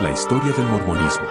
La 0.00 0.12
historia 0.12 0.52
del 0.52 0.66
mormonismo. 0.66 1.24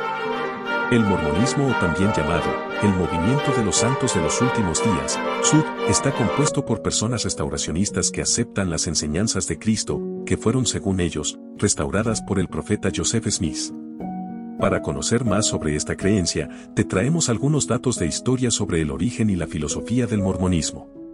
El 0.89 1.01
mormonismo 1.01 1.67
o 1.67 1.71
también 1.73 2.11
llamado, 2.13 2.49
el 2.81 2.89
movimiento 2.95 3.51
de 3.55 3.63
los 3.63 3.75
santos 3.75 4.15
de 4.15 4.21
los 4.21 4.41
últimos 4.41 4.81
días, 4.81 5.19
SUD, 5.43 5.63
está 5.89 6.11
compuesto 6.11 6.65
por 6.65 6.81
personas 6.81 7.25
restauracionistas 7.25 8.09
que 8.09 8.21
aceptan 8.21 8.69
las 8.69 8.87
enseñanzas 8.87 9.47
de 9.47 9.59
Cristo, 9.59 10.01
que 10.25 10.37
fueron 10.37 10.65
según 10.65 11.01
ellos, 11.01 11.37
restauradas 11.57 12.21
por 12.21 12.39
el 12.39 12.47
profeta 12.47 12.89
Joseph 12.95 13.27
Smith. 13.27 13.71
Para 14.59 14.81
conocer 14.81 15.25
más 15.25 15.45
sobre 15.45 15.75
esta 15.75 15.95
creencia, 15.95 16.49
te 16.73 16.85
traemos 16.85 17.29
algunos 17.29 17.67
datos 17.67 17.99
de 17.99 18.07
historia 18.07 18.49
sobre 18.51 18.81
el 18.81 18.89
origen 18.89 19.29
y 19.29 19.35
la 19.35 19.47
filosofía 19.47 20.07
del 20.07 20.21
mormonismo. 20.21 21.04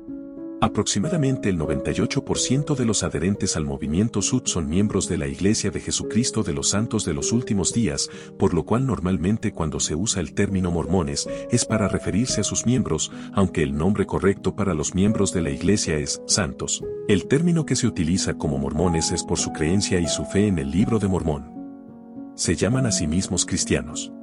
Aproximadamente 0.63 1.49
el 1.49 1.57
98% 1.57 2.75
de 2.75 2.85
los 2.85 3.01
adherentes 3.01 3.57
al 3.57 3.65
movimiento 3.65 4.21
Sud 4.21 4.43
son 4.45 4.69
miembros 4.69 5.09
de 5.09 5.17
la 5.17 5.25
Iglesia 5.25 5.71
de 5.71 5.79
Jesucristo 5.79 6.43
de 6.43 6.53
los 6.53 6.69
Santos 6.69 7.03
de 7.03 7.15
los 7.15 7.31
Últimos 7.31 7.73
Días, 7.73 8.11
por 8.37 8.53
lo 8.53 8.63
cual 8.63 8.85
normalmente 8.85 9.53
cuando 9.53 9.79
se 9.79 9.95
usa 9.95 10.21
el 10.21 10.35
término 10.35 10.69
mormones 10.69 11.27
es 11.49 11.65
para 11.65 11.87
referirse 11.87 12.41
a 12.41 12.43
sus 12.43 12.67
miembros, 12.67 13.11
aunque 13.33 13.63
el 13.63 13.75
nombre 13.75 14.05
correcto 14.05 14.55
para 14.55 14.75
los 14.75 14.93
miembros 14.93 15.33
de 15.33 15.41
la 15.41 15.49
Iglesia 15.49 15.97
es 15.97 16.21
santos. 16.27 16.83
El 17.07 17.27
término 17.27 17.65
que 17.65 17.75
se 17.75 17.87
utiliza 17.87 18.35
como 18.35 18.59
mormones 18.59 19.11
es 19.11 19.23
por 19.23 19.39
su 19.39 19.51
creencia 19.53 19.99
y 19.99 20.05
su 20.07 20.25
fe 20.25 20.45
en 20.45 20.59
el 20.59 20.69
libro 20.69 20.99
de 20.99 21.07
Mormón. 21.07 22.33
Se 22.35 22.55
llaman 22.55 22.85
a 22.85 22.91
sí 22.91 23.07
mismos 23.07 23.47
cristianos. 23.47 24.13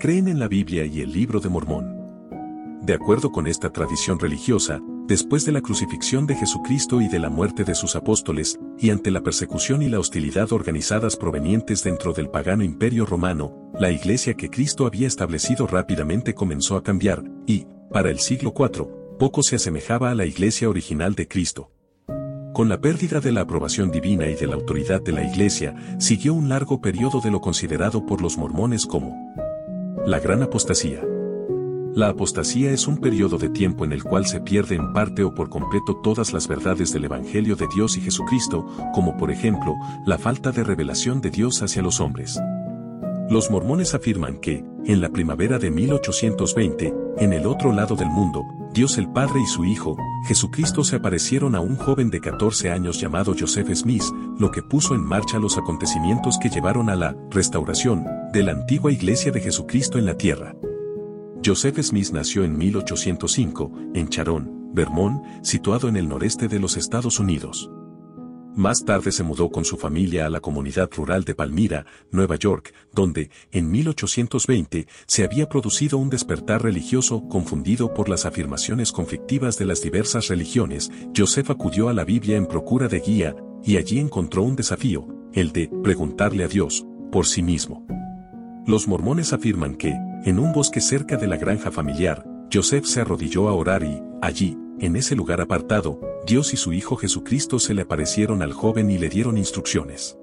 Creen 0.00 0.26
en 0.26 0.40
la 0.40 0.48
Biblia 0.48 0.84
y 0.86 1.02
el 1.02 1.12
libro 1.12 1.38
de 1.38 1.48
Mormón. 1.48 2.02
De 2.82 2.94
acuerdo 2.94 3.30
con 3.30 3.46
esta 3.46 3.70
tradición 3.70 4.18
religiosa, 4.18 4.80
después 5.06 5.44
de 5.44 5.52
la 5.52 5.60
crucifixión 5.60 6.26
de 6.26 6.34
Jesucristo 6.34 7.00
y 7.00 7.08
de 7.08 7.18
la 7.18 7.30
muerte 7.30 7.64
de 7.64 7.74
sus 7.74 7.96
apóstoles, 7.96 8.58
y 8.78 8.90
ante 8.90 9.10
la 9.10 9.22
persecución 9.22 9.82
y 9.82 9.88
la 9.88 10.00
hostilidad 10.00 10.52
organizadas 10.52 11.16
provenientes 11.16 11.82
dentro 11.82 12.12
del 12.12 12.28
pagano 12.28 12.64
imperio 12.64 13.06
romano, 13.06 13.70
la 13.78 13.90
iglesia 13.90 14.34
que 14.34 14.50
Cristo 14.50 14.86
había 14.86 15.06
establecido 15.06 15.66
rápidamente 15.66 16.34
comenzó 16.34 16.76
a 16.76 16.82
cambiar, 16.82 17.22
y, 17.46 17.66
para 17.90 18.10
el 18.10 18.18
siglo 18.18 18.52
IV, 18.56 18.88
poco 19.18 19.42
se 19.42 19.56
asemejaba 19.56 20.10
a 20.10 20.14
la 20.14 20.26
iglesia 20.26 20.68
original 20.68 21.14
de 21.14 21.28
Cristo. 21.28 21.70
Con 22.54 22.68
la 22.68 22.80
pérdida 22.80 23.20
de 23.20 23.32
la 23.32 23.42
aprobación 23.42 23.90
divina 23.90 24.28
y 24.28 24.34
de 24.34 24.46
la 24.46 24.54
autoridad 24.56 25.00
de 25.00 25.12
la 25.12 25.24
iglesia, 25.24 25.74
siguió 25.98 26.34
un 26.34 26.48
largo 26.50 26.80
periodo 26.80 27.20
de 27.20 27.30
lo 27.30 27.40
considerado 27.40 28.04
por 28.04 28.20
los 28.20 28.36
mormones 28.36 28.84
como 28.84 29.32
la 30.06 30.18
gran 30.18 30.42
apostasía. 30.42 31.00
La 31.94 32.08
apostasía 32.08 32.70
es 32.70 32.86
un 32.86 32.96
periodo 32.96 33.36
de 33.36 33.50
tiempo 33.50 33.84
en 33.84 33.92
el 33.92 34.02
cual 34.02 34.24
se 34.24 34.40
pierde 34.40 34.76
en 34.76 34.94
parte 34.94 35.24
o 35.24 35.34
por 35.34 35.50
completo 35.50 36.00
todas 36.02 36.32
las 36.32 36.48
verdades 36.48 36.90
del 36.90 37.04
Evangelio 37.04 37.54
de 37.54 37.66
Dios 37.74 37.98
y 37.98 38.00
Jesucristo, 38.00 38.64
como 38.94 39.18
por 39.18 39.30
ejemplo, 39.30 39.74
la 40.06 40.16
falta 40.16 40.52
de 40.52 40.64
revelación 40.64 41.20
de 41.20 41.28
Dios 41.28 41.62
hacia 41.62 41.82
los 41.82 42.00
hombres. 42.00 42.40
Los 43.28 43.50
mormones 43.50 43.92
afirman 43.92 44.38
que, 44.38 44.64
en 44.86 45.02
la 45.02 45.10
primavera 45.10 45.58
de 45.58 45.70
1820, 45.70 46.94
en 47.18 47.32
el 47.34 47.46
otro 47.46 47.74
lado 47.74 47.94
del 47.94 48.08
mundo, 48.08 48.42
Dios 48.72 48.96
el 48.96 49.12
Padre 49.12 49.40
y 49.42 49.46
su 49.46 49.66
Hijo, 49.66 49.94
Jesucristo 50.26 50.84
se 50.84 50.96
aparecieron 50.96 51.54
a 51.54 51.60
un 51.60 51.76
joven 51.76 52.08
de 52.08 52.20
14 52.20 52.70
años 52.70 52.98
llamado 52.98 53.34
Joseph 53.38 53.68
Smith, 53.74 54.04
lo 54.38 54.50
que 54.50 54.62
puso 54.62 54.94
en 54.94 55.04
marcha 55.04 55.38
los 55.38 55.58
acontecimientos 55.58 56.38
que 56.38 56.48
llevaron 56.48 56.88
a 56.88 56.96
la 56.96 57.14
restauración 57.30 58.06
de 58.32 58.44
la 58.44 58.52
antigua 58.52 58.90
iglesia 58.90 59.30
de 59.30 59.42
Jesucristo 59.42 59.98
en 59.98 60.06
la 60.06 60.16
tierra. 60.16 60.54
Joseph 61.44 61.82
Smith 61.82 62.10
nació 62.12 62.44
en 62.44 62.56
1805, 62.56 63.72
en 63.94 64.08
Charon, 64.08 64.70
Vermont, 64.72 65.24
situado 65.42 65.88
en 65.88 65.96
el 65.96 66.08
noreste 66.08 66.46
de 66.46 66.60
los 66.60 66.76
Estados 66.76 67.18
Unidos. 67.18 67.68
Más 68.54 68.84
tarde 68.84 69.10
se 69.10 69.24
mudó 69.24 69.50
con 69.50 69.64
su 69.64 69.76
familia 69.76 70.26
a 70.26 70.30
la 70.30 70.40
comunidad 70.40 70.88
rural 70.94 71.24
de 71.24 71.34
Palmira, 71.34 71.84
Nueva 72.12 72.36
York, 72.36 72.72
donde, 72.92 73.30
en 73.50 73.70
1820, 73.70 74.86
se 75.06 75.24
había 75.24 75.48
producido 75.48 75.98
un 75.98 76.10
despertar 76.10 76.62
religioso 76.62 77.26
confundido 77.28 77.92
por 77.92 78.08
las 78.08 78.24
afirmaciones 78.24 78.92
conflictivas 78.92 79.58
de 79.58 79.64
las 79.64 79.82
diversas 79.82 80.28
religiones. 80.28 80.92
Joseph 81.16 81.50
acudió 81.50 81.88
a 81.88 81.94
la 81.94 82.04
Biblia 82.04 82.36
en 82.36 82.46
procura 82.46 82.86
de 82.86 83.00
guía, 83.00 83.34
y 83.64 83.78
allí 83.78 83.98
encontró 83.98 84.42
un 84.42 84.54
desafío, 84.54 85.08
el 85.32 85.50
de 85.50 85.70
preguntarle 85.82 86.44
a 86.44 86.48
Dios, 86.48 86.86
por 87.10 87.26
sí 87.26 87.42
mismo. 87.42 87.86
Los 88.66 88.86
mormones 88.86 89.32
afirman 89.32 89.74
que, 89.74 89.96
en 90.24 90.38
un 90.38 90.52
bosque 90.52 90.80
cerca 90.80 91.16
de 91.16 91.26
la 91.26 91.36
granja 91.36 91.70
familiar, 91.70 92.24
Joseph 92.52 92.84
se 92.84 93.00
arrodilló 93.00 93.48
a 93.48 93.54
orar 93.54 93.82
y, 93.82 94.00
allí, 94.20 94.56
en 94.78 94.96
ese 94.96 95.16
lugar 95.16 95.40
apartado, 95.40 96.00
Dios 96.26 96.54
y 96.54 96.56
su 96.56 96.72
Hijo 96.72 96.96
Jesucristo 96.96 97.58
se 97.58 97.74
le 97.74 97.82
aparecieron 97.82 98.42
al 98.42 98.52
joven 98.52 98.90
y 98.90 98.98
le 98.98 99.08
dieron 99.08 99.36
instrucciones. 99.36 100.16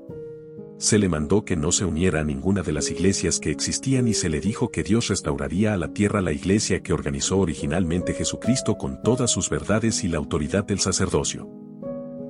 Se 0.77 0.97
le 0.97 1.09
mandó 1.09 1.43
que 1.43 1.57
no 1.57 1.73
se 1.73 1.83
uniera 1.83 2.21
a 2.21 2.23
ninguna 2.23 2.61
de 2.61 2.71
las 2.71 2.89
iglesias 2.89 3.39
que 3.39 3.51
existían 3.51 4.07
y 4.07 4.13
se 4.13 4.29
le 4.29 4.39
dijo 4.39 4.71
que 4.71 4.83
Dios 4.83 5.09
restauraría 5.09 5.73
a 5.73 5.77
la 5.77 5.91
tierra 5.91 6.21
la 6.21 6.31
iglesia 6.31 6.81
que 6.81 6.93
organizó 6.93 7.37
originalmente 7.37 8.13
Jesucristo 8.13 8.77
con 8.77 9.01
todas 9.01 9.29
sus 9.29 9.49
verdades 9.49 10.05
y 10.05 10.07
la 10.07 10.19
autoridad 10.19 10.63
del 10.63 10.79
sacerdocio. 10.79 11.49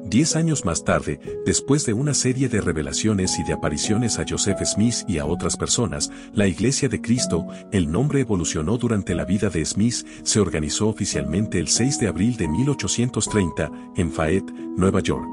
Diez 0.10 0.36
años 0.36 0.66
más 0.66 0.84
tarde, 0.84 1.20
después 1.46 1.86
de 1.86 1.94
una 1.94 2.16
serie 2.16 2.50
de 2.50 2.62
revelaciones 2.62 3.38
y 3.38 3.44
de 3.44 3.54
apariciones 3.54 4.18
a 4.18 4.26
Joseph 4.28 4.60
Smith 4.66 4.96
y 5.08 5.20
a 5.20 5.26
otras 5.26 5.56
personas, 5.56 6.10
la 6.34 6.48
Iglesia 6.48 6.90
de 6.90 7.00
Cristo, 7.00 7.46
el 7.72 7.92
nombre 7.92 8.22
evolucionó 8.22 8.80
durante 8.80 9.14
la 9.14 9.24
vida 9.24 9.52
de 9.52 9.64
Smith, 9.64 10.08
se 10.24 10.40
organizó 10.40 10.88
oficialmente 10.88 11.60
el 11.60 11.68
6 11.68 12.00
de 12.00 12.08
abril 12.08 12.38
de 12.38 12.48
1830, 12.48 13.72
en 13.98 14.12
Fayette, 14.12 14.52
Nueva 14.76 15.00
York. 15.02 15.30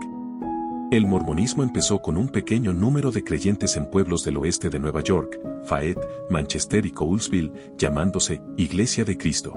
El 0.90 1.06
mormonismo 1.06 1.62
empezó 1.62 2.02
con 2.02 2.18
un 2.18 2.28
pequeño 2.28 2.74
número 2.74 3.10
de 3.10 3.24
creyentes 3.24 3.78
en 3.78 3.88
pueblos 3.88 4.24
del 4.24 4.36
oeste 4.36 4.68
de 4.68 4.78
Nueva 4.78 5.00
York, 5.00 5.40
Fayette, 5.64 6.06
Manchester 6.28 6.84
y 6.84 6.90
Coulsville, 6.90 7.50
llamándose 7.78 8.42
Iglesia 8.58 9.06
de 9.06 9.16
Cristo. 9.16 9.54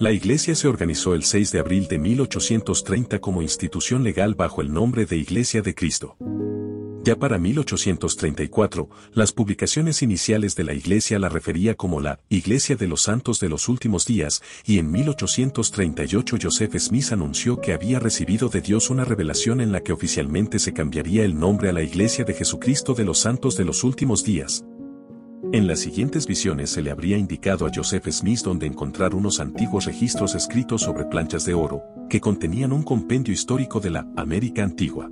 La 0.00 0.12
iglesia 0.12 0.54
se 0.54 0.66
organizó 0.66 1.14
el 1.14 1.24
6 1.24 1.52
de 1.52 1.58
abril 1.58 1.86
de 1.86 1.98
1830 1.98 3.18
como 3.18 3.42
institución 3.42 4.02
legal 4.02 4.34
bajo 4.34 4.62
el 4.62 4.72
nombre 4.72 5.04
de 5.04 5.18
Iglesia 5.18 5.60
de 5.60 5.74
Cristo. 5.74 6.16
Ya 7.04 7.16
para 7.16 7.36
1834, 7.36 8.88
las 9.12 9.32
publicaciones 9.32 10.00
iniciales 10.00 10.56
de 10.56 10.64
la 10.64 10.72
iglesia 10.72 11.18
la 11.18 11.28
refería 11.28 11.74
como 11.74 12.00
la 12.00 12.18
Iglesia 12.30 12.76
de 12.76 12.88
los 12.88 13.02
Santos 13.02 13.40
de 13.40 13.50
los 13.50 13.68
Últimos 13.68 14.06
Días, 14.06 14.42
y 14.64 14.78
en 14.78 14.90
1838 14.90 16.36
Joseph 16.40 16.78
Smith 16.78 17.12
anunció 17.12 17.60
que 17.60 17.74
había 17.74 17.98
recibido 17.98 18.48
de 18.48 18.62
Dios 18.62 18.88
una 18.88 19.04
revelación 19.04 19.60
en 19.60 19.70
la 19.70 19.82
que 19.82 19.92
oficialmente 19.92 20.58
se 20.60 20.72
cambiaría 20.72 21.26
el 21.26 21.38
nombre 21.38 21.68
a 21.68 21.74
la 21.74 21.82
Iglesia 21.82 22.24
de 22.24 22.32
Jesucristo 22.32 22.94
de 22.94 23.04
los 23.04 23.18
Santos 23.18 23.54
de 23.58 23.66
los 23.66 23.84
Últimos 23.84 24.24
Días. 24.24 24.64
En 25.52 25.66
las 25.66 25.80
siguientes 25.80 26.28
visiones 26.28 26.70
se 26.70 26.80
le 26.80 26.92
habría 26.92 27.18
indicado 27.18 27.66
a 27.66 27.70
Joseph 27.74 28.08
Smith 28.10 28.42
dónde 28.44 28.66
encontrar 28.66 29.16
unos 29.16 29.40
antiguos 29.40 29.86
registros 29.86 30.36
escritos 30.36 30.82
sobre 30.82 31.06
planchas 31.06 31.44
de 31.44 31.54
oro, 31.54 31.82
que 32.08 32.20
contenían 32.20 32.72
un 32.72 32.84
compendio 32.84 33.34
histórico 33.34 33.80
de 33.80 33.90
la 33.90 34.06
América 34.16 34.62
antigua. 34.62 35.10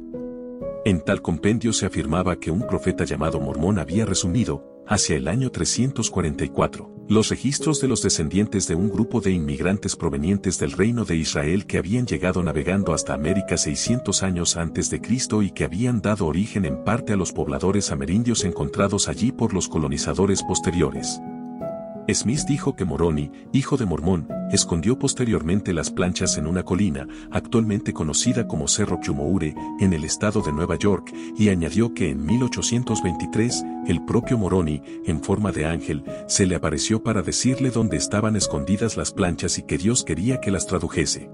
En 0.84 1.00
tal 1.00 1.22
compendio 1.22 1.72
se 1.72 1.86
afirmaba 1.86 2.38
que 2.38 2.52
un 2.52 2.64
profeta 2.68 3.04
llamado 3.04 3.40
Mormón 3.40 3.80
había 3.80 4.06
resumido, 4.06 4.77
hacia 4.88 5.16
el 5.16 5.28
año 5.28 5.50
344, 5.50 6.90
los 7.08 7.28
registros 7.28 7.80
de 7.80 7.88
los 7.88 8.02
descendientes 8.02 8.66
de 8.66 8.74
un 8.74 8.88
grupo 8.88 9.20
de 9.20 9.30
inmigrantes 9.30 9.96
provenientes 9.96 10.58
del 10.58 10.72
reino 10.72 11.04
de 11.04 11.16
Israel 11.16 11.66
que 11.66 11.78
habían 11.78 12.06
llegado 12.06 12.42
navegando 12.42 12.94
hasta 12.94 13.14
América 13.14 13.56
600 13.56 14.22
años 14.22 14.56
antes 14.56 14.90
de 14.90 15.00
Cristo 15.00 15.42
y 15.42 15.50
que 15.50 15.64
habían 15.64 16.00
dado 16.00 16.26
origen 16.26 16.64
en 16.64 16.84
parte 16.84 17.12
a 17.12 17.16
los 17.16 17.32
pobladores 17.32 17.92
amerindios 17.92 18.44
encontrados 18.44 19.08
allí 19.08 19.30
por 19.30 19.52
los 19.52 19.68
colonizadores 19.68 20.42
posteriores. 20.42 21.20
Smith 22.14 22.40
dijo 22.46 22.74
que 22.74 22.86
Moroni, 22.86 23.30
hijo 23.52 23.76
de 23.76 23.84
Mormón, 23.84 24.28
escondió 24.50 24.98
posteriormente 24.98 25.74
las 25.74 25.90
planchas 25.90 26.38
en 26.38 26.46
una 26.46 26.62
colina, 26.62 27.06
actualmente 27.30 27.92
conocida 27.92 28.48
como 28.48 28.66
Cerro 28.66 28.98
Chumoure, 29.02 29.54
en 29.78 29.92
el 29.92 30.04
estado 30.04 30.40
de 30.40 30.52
Nueva 30.52 30.76
York, 30.76 31.12
y 31.36 31.50
añadió 31.50 31.92
que 31.92 32.08
en 32.08 32.24
1823, 32.24 33.64
el 33.88 34.04
propio 34.06 34.38
Moroni, 34.38 34.82
en 35.04 35.22
forma 35.22 35.52
de 35.52 35.66
ángel, 35.66 36.02
se 36.26 36.46
le 36.46 36.54
apareció 36.54 37.02
para 37.02 37.20
decirle 37.20 37.70
dónde 37.70 37.98
estaban 37.98 38.36
escondidas 38.36 38.96
las 38.96 39.12
planchas 39.12 39.58
y 39.58 39.64
que 39.64 39.76
Dios 39.76 40.02
quería 40.02 40.40
que 40.40 40.50
las 40.50 40.66
tradujese. 40.66 41.30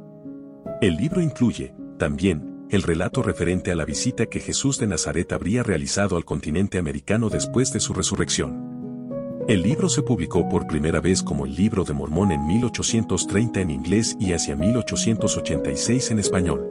El 0.80 0.96
libro 0.96 1.20
incluye, 1.20 1.72
también, 1.98 2.66
el 2.70 2.82
relato 2.82 3.22
referente 3.22 3.70
a 3.70 3.76
la 3.76 3.84
visita 3.84 4.26
que 4.26 4.40
Jesús 4.40 4.78
de 4.80 4.88
Nazaret 4.88 5.32
habría 5.32 5.62
realizado 5.62 6.16
al 6.16 6.24
continente 6.24 6.78
americano 6.78 7.28
después 7.28 7.72
de 7.72 7.78
su 7.78 7.94
resurrección. 7.94 8.83
El 9.46 9.62
libro 9.62 9.90
se 9.90 10.00
publicó 10.00 10.48
por 10.48 10.66
primera 10.66 11.02
vez 11.02 11.22
como 11.22 11.44
el 11.44 11.54
Libro 11.54 11.84
de 11.84 11.92
Mormón 11.92 12.32
en 12.32 12.46
1830 12.46 13.60
en 13.60 13.70
inglés 13.70 14.16
y 14.18 14.32
hacia 14.32 14.56
1886 14.56 16.12
en 16.12 16.18
español. 16.18 16.66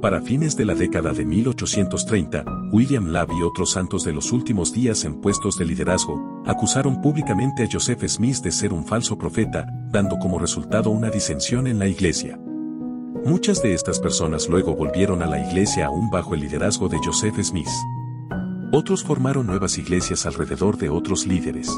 Para 0.00 0.20
fines 0.20 0.56
de 0.56 0.66
la 0.66 0.76
década 0.76 1.12
de 1.12 1.24
1830, 1.24 2.44
William 2.70 3.08
Lab 3.08 3.30
y 3.32 3.42
otros 3.42 3.72
santos 3.72 4.04
de 4.04 4.12
los 4.12 4.30
últimos 4.30 4.72
días 4.72 5.04
en 5.04 5.20
puestos 5.20 5.58
de 5.58 5.64
liderazgo, 5.64 6.44
acusaron 6.46 7.02
públicamente 7.02 7.64
a 7.64 7.68
Joseph 7.70 8.04
Smith 8.06 8.36
de 8.36 8.52
ser 8.52 8.72
un 8.72 8.86
falso 8.86 9.18
profeta, 9.18 9.66
dando 9.90 10.16
como 10.20 10.38
resultado 10.38 10.90
una 10.90 11.10
disensión 11.10 11.66
en 11.66 11.80
la 11.80 11.88
iglesia. 11.88 12.38
Muchas 13.24 13.64
de 13.64 13.74
estas 13.74 13.98
personas 13.98 14.48
luego 14.48 14.76
volvieron 14.76 15.22
a 15.22 15.26
la 15.26 15.44
iglesia 15.44 15.86
aún 15.86 16.08
bajo 16.08 16.34
el 16.34 16.42
liderazgo 16.42 16.88
de 16.88 16.98
Joseph 17.04 17.42
Smith. 17.42 17.68
Otros 18.72 19.02
formaron 19.02 19.48
nuevas 19.48 19.78
iglesias 19.78 20.26
alrededor 20.26 20.78
de 20.78 20.90
otros 20.90 21.26
líderes. 21.26 21.68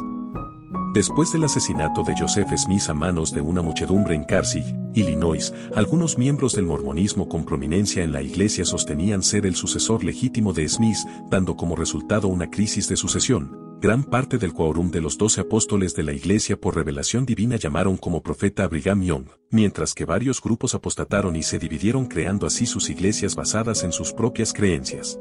Después 0.93 1.33
del 1.33 1.45
asesinato 1.45 2.03
de 2.03 2.15
Joseph 2.15 2.51
Smith 2.55 2.83
a 2.89 2.93
manos 2.93 3.33
de 3.33 3.41
una 3.41 3.63
muchedumbre 3.63 4.15
en 4.15 4.25
Carthage, 4.25 4.77
Illinois, 4.93 5.55
algunos 5.75 6.19
miembros 6.19 6.55
del 6.55 6.67
mormonismo 6.67 7.31
con 7.31 7.47
prominencia 7.47 8.05
en 8.05 8.13
la 8.13 8.21
iglesia 8.21 8.67
sostenían 8.67 9.23
ser 9.23 9.47
el 9.47 9.55
sucesor 9.55 10.05
legítimo 10.05 10.53
de 10.53 10.69
Smith, 10.69 10.99
dando 11.31 11.57
como 11.57 11.77
resultado 11.77 12.29
una 12.29 12.51
crisis 12.51 12.91
de 12.91 12.97
sucesión. 12.97 13.79
Gran 13.81 14.05
parte 14.05 14.37
del 14.37 14.53
quórum 14.53 14.91
de 14.91 15.01
los 15.01 15.17
doce 15.17 15.41
apóstoles 15.41 15.95
de 15.97 16.03
la 16.03 16.13
iglesia 16.13 16.61
por 16.61 16.77
revelación 16.77 17.25
divina 17.25 17.57
llamaron 17.57 17.97
como 17.97 18.23
profeta 18.23 18.65
a 18.65 18.69
Brigham 18.69 19.03
Young, 19.03 19.25
mientras 19.51 19.95
que 19.95 20.05
varios 20.05 20.43
grupos 20.43 20.75
apostataron 20.75 21.37
y 21.37 21.43
se 21.43 21.59
dividieron 21.59 22.05
creando 22.05 22.47
así 22.47 22.67
sus 22.67 22.91
iglesias 22.91 23.35
basadas 23.35 23.83
en 23.83 23.93
sus 23.93 24.13
propias 24.13 24.53
creencias. 24.53 25.19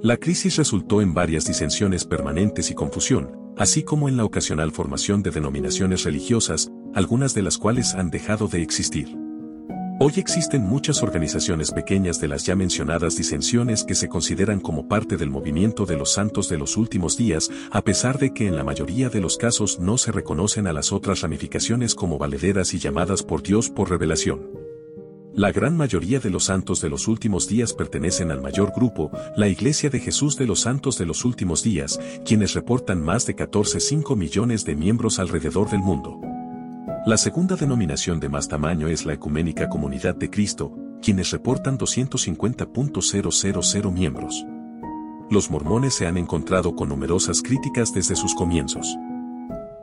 La 0.00 0.16
crisis 0.16 0.54
resultó 0.54 1.02
en 1.02 1.12
varias 1.12 1.44
disensiones 1.44 2.04
permanentes 2.04 2.70
y 2.70 2.74
confusión, 2.74 3.32
así 3.56 3.82
como 3.82 4.08
en 4.08 4.16
la 4.16 4.24
ocasional 4.24 4.70
formación 4.70 5.24
de 5.24 5.32
denominaciones 5.32 6.04
religiosas, 6.04 6.70
algunas 6.94 7.34
de 7.34 7.42
las 7.42 7.58
cuales 7.58 7.94
han 7.94 8.08
dejado 8.08 8.46
de 8.46 8.62
existir. 8.62 9.08
Hoy 9.98 10.12
existen 10.14 10.62
muchas 10.62 11.02
organizaciones 11.02 11.72
pequeñas 11.72 12.20
de 12.20 12.28
las 12.28 12.46
ya 12.46 12.54
mencionadas 12.54 13.16
disensiones 13.16 13.82
que 13.82 13.96
se 13.96 14.08
consideran 14.08 14.60
como 14.60 14.86
parte 14.86 15.16
del 15.16 15.30
movimiento 15.30 15.84
de 15.84 15.96
los 15.96 16.12
santos 16.12 16.48
de 16.48 16.58
los 16.58 16.76
últimos 16.76 17.16
días, 17.16 17.50
a 17.72 17.82
pesar 17.82 18.20
de 18.20 18.32
que 18.32 18.46
en 18.46 18.54
la 18.54 18.62
mayoría 18.62 19.08
de 19.08 19.20
los 19.20 19.36
casos 19.36 19.80
no 19.80 19.98
se 19.98 20.12
reconocen 20.12 20.68
a 20.68 20.72
las 20.72 20.92
otras 20.92 21.22
ramificaciones 21.22 21.96
como 21.96 22.18
valederas 22.18 22.72
y 22.72 22.78
llamadas 22.78 23.24
por 23.24 23.42
Dios 23.42 23.68
por 23.68 23.90
revelación. 23.90 24.67
La 25.38 25.52
gran 25.52 25.76
mayoría 25.76 26.18
de 26.18 26.30
los 26.30 26.46
santos 26.46 26.80
de 26.80 26.88
los 26.88 27.06
últimos 27.06 27.46
días 27.46 27.72
pertenecen 27.72 28.32
al 28.32 28.42
mayor 28.42 28.72
grupo, 28.74 29.12
la 29.36 29.46
Iglesia 29.46 29.88
de 29.88 30.00
Jesús 30.00 30.36
de 30.36 30.48
los 30.48 30.62
Santos 30.62 30.98
de 30.98 31.06
los 31.06 31.24
Últimos 31.24 31.62
Días, 31.62 32.00
quienes 32.24 32.54
reportan 32.54 33.00
más 33.00 33.24
de 33.24 33.36
14,5 33.36 34.16
millones 34.16 34.64
de 34.64 34.74
miembros 34.74 35.20
alrededor 35.20 35.70
del 35.70 35.78
mundo. 35.78 36.20
La 37.06 37.16
segunda 37.16 37.54
denominación 37.54 38.18
de 38.18 38.28
más 38.28 38.48
tamaño 38.48 38.88
es 38.88 39.06
la 39.06 39.12
Ecuménica 39.12 39.68
Comunidad 39.68 40.16
de 40.16 40.28
Cristo, 40.28 40.76
quienes 41.00 41.30
reportan 41.30 41.78
250.000 41.78 43.92
miembros. 43.92 44.44
Los 45.30 45.52
mormones 45.52 45.94
se 45.94 46.08
han 46.08 46.18
encontrado 46.18 46.74
con 46.74 46.88
numerosas 46.88 47.42
críticas 47.42 47.94
desde 47.94 48.16
sus 48.16 48.34
comienzos. 48.34 48.98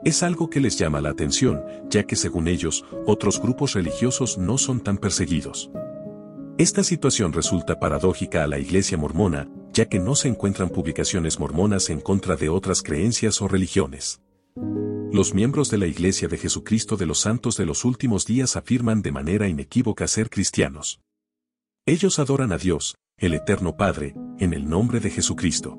Es 0.06 0.22
algo 0.22 0.48
que 0.48 0.60
les 0.60 0.78
llama 0.78 1.00
la 1.00 1.10
atención, 1.10 1.64
ya 1.90 2.04
que 2.04 2.14
según 2.14 2.46
ellos, 2.46 2.84
otros 3.06 3.42
grupos 3.42 3.72
religiosos 3.72 4.38
no 4.38 4.56
son 4.56 4.78
tan 4.78 4.98
perseguidos. 4.98 5.68
Esta 6.58 6.84
situación 6.84 7.32
resulta 7.32 7.80
paradójica 7.80 8.44
a 8.44 8.46
la 8.46 8.60
iglesia 8.60 8.96
mormona, 8.96 9.48
ya 9.72 9.88
que 9.88 9.98
no 9.98 10.14
se 10.14 10.28
encuentran 10.28 10.68
publicaciones 10.68 11.40
mormonas 11.40 11.90
en 11.90 12.00
contra 12.00 12.36
de 12.36 12.48
otras 12.48 12.84
creencias 12.84 13.42
o 13.42 13.48
religiones. 13.48 14.20
Los 15.10 15.34
miembros 15.34 15.70
de 15.70 15.78
la 15.78 15.88
Iglesia 15.88 16.28
de 16.28 16.38
Jesucristo 16.38 16.96
de 16.96 17.06
los 17.06 17.18
Santos 17.18 17.56
de 17.56 17.66
los 17.66 17.84
Últimos 17.84 18.26
Días 18.26 18.54
afirman 18.54 19.02
de 19.02 19.10
manera 19.10 19.48
inequívoca 19.48 20.06
ser 20.06 20.30
cristianos. 20.30 21.00
Ellos 21.84 22.20
adoran 22.20 22.52
a 22.52 22.58
Dios, 22.58 22.94
el 23.18 23.34
Eterno 23.34 23.76
Padre, 23.76 24.14
en 24.38 24.52
el 24.52 24.68
nombre 24.68 25.00
de 25.00 25.10
Jesucristo. 25.10 25.76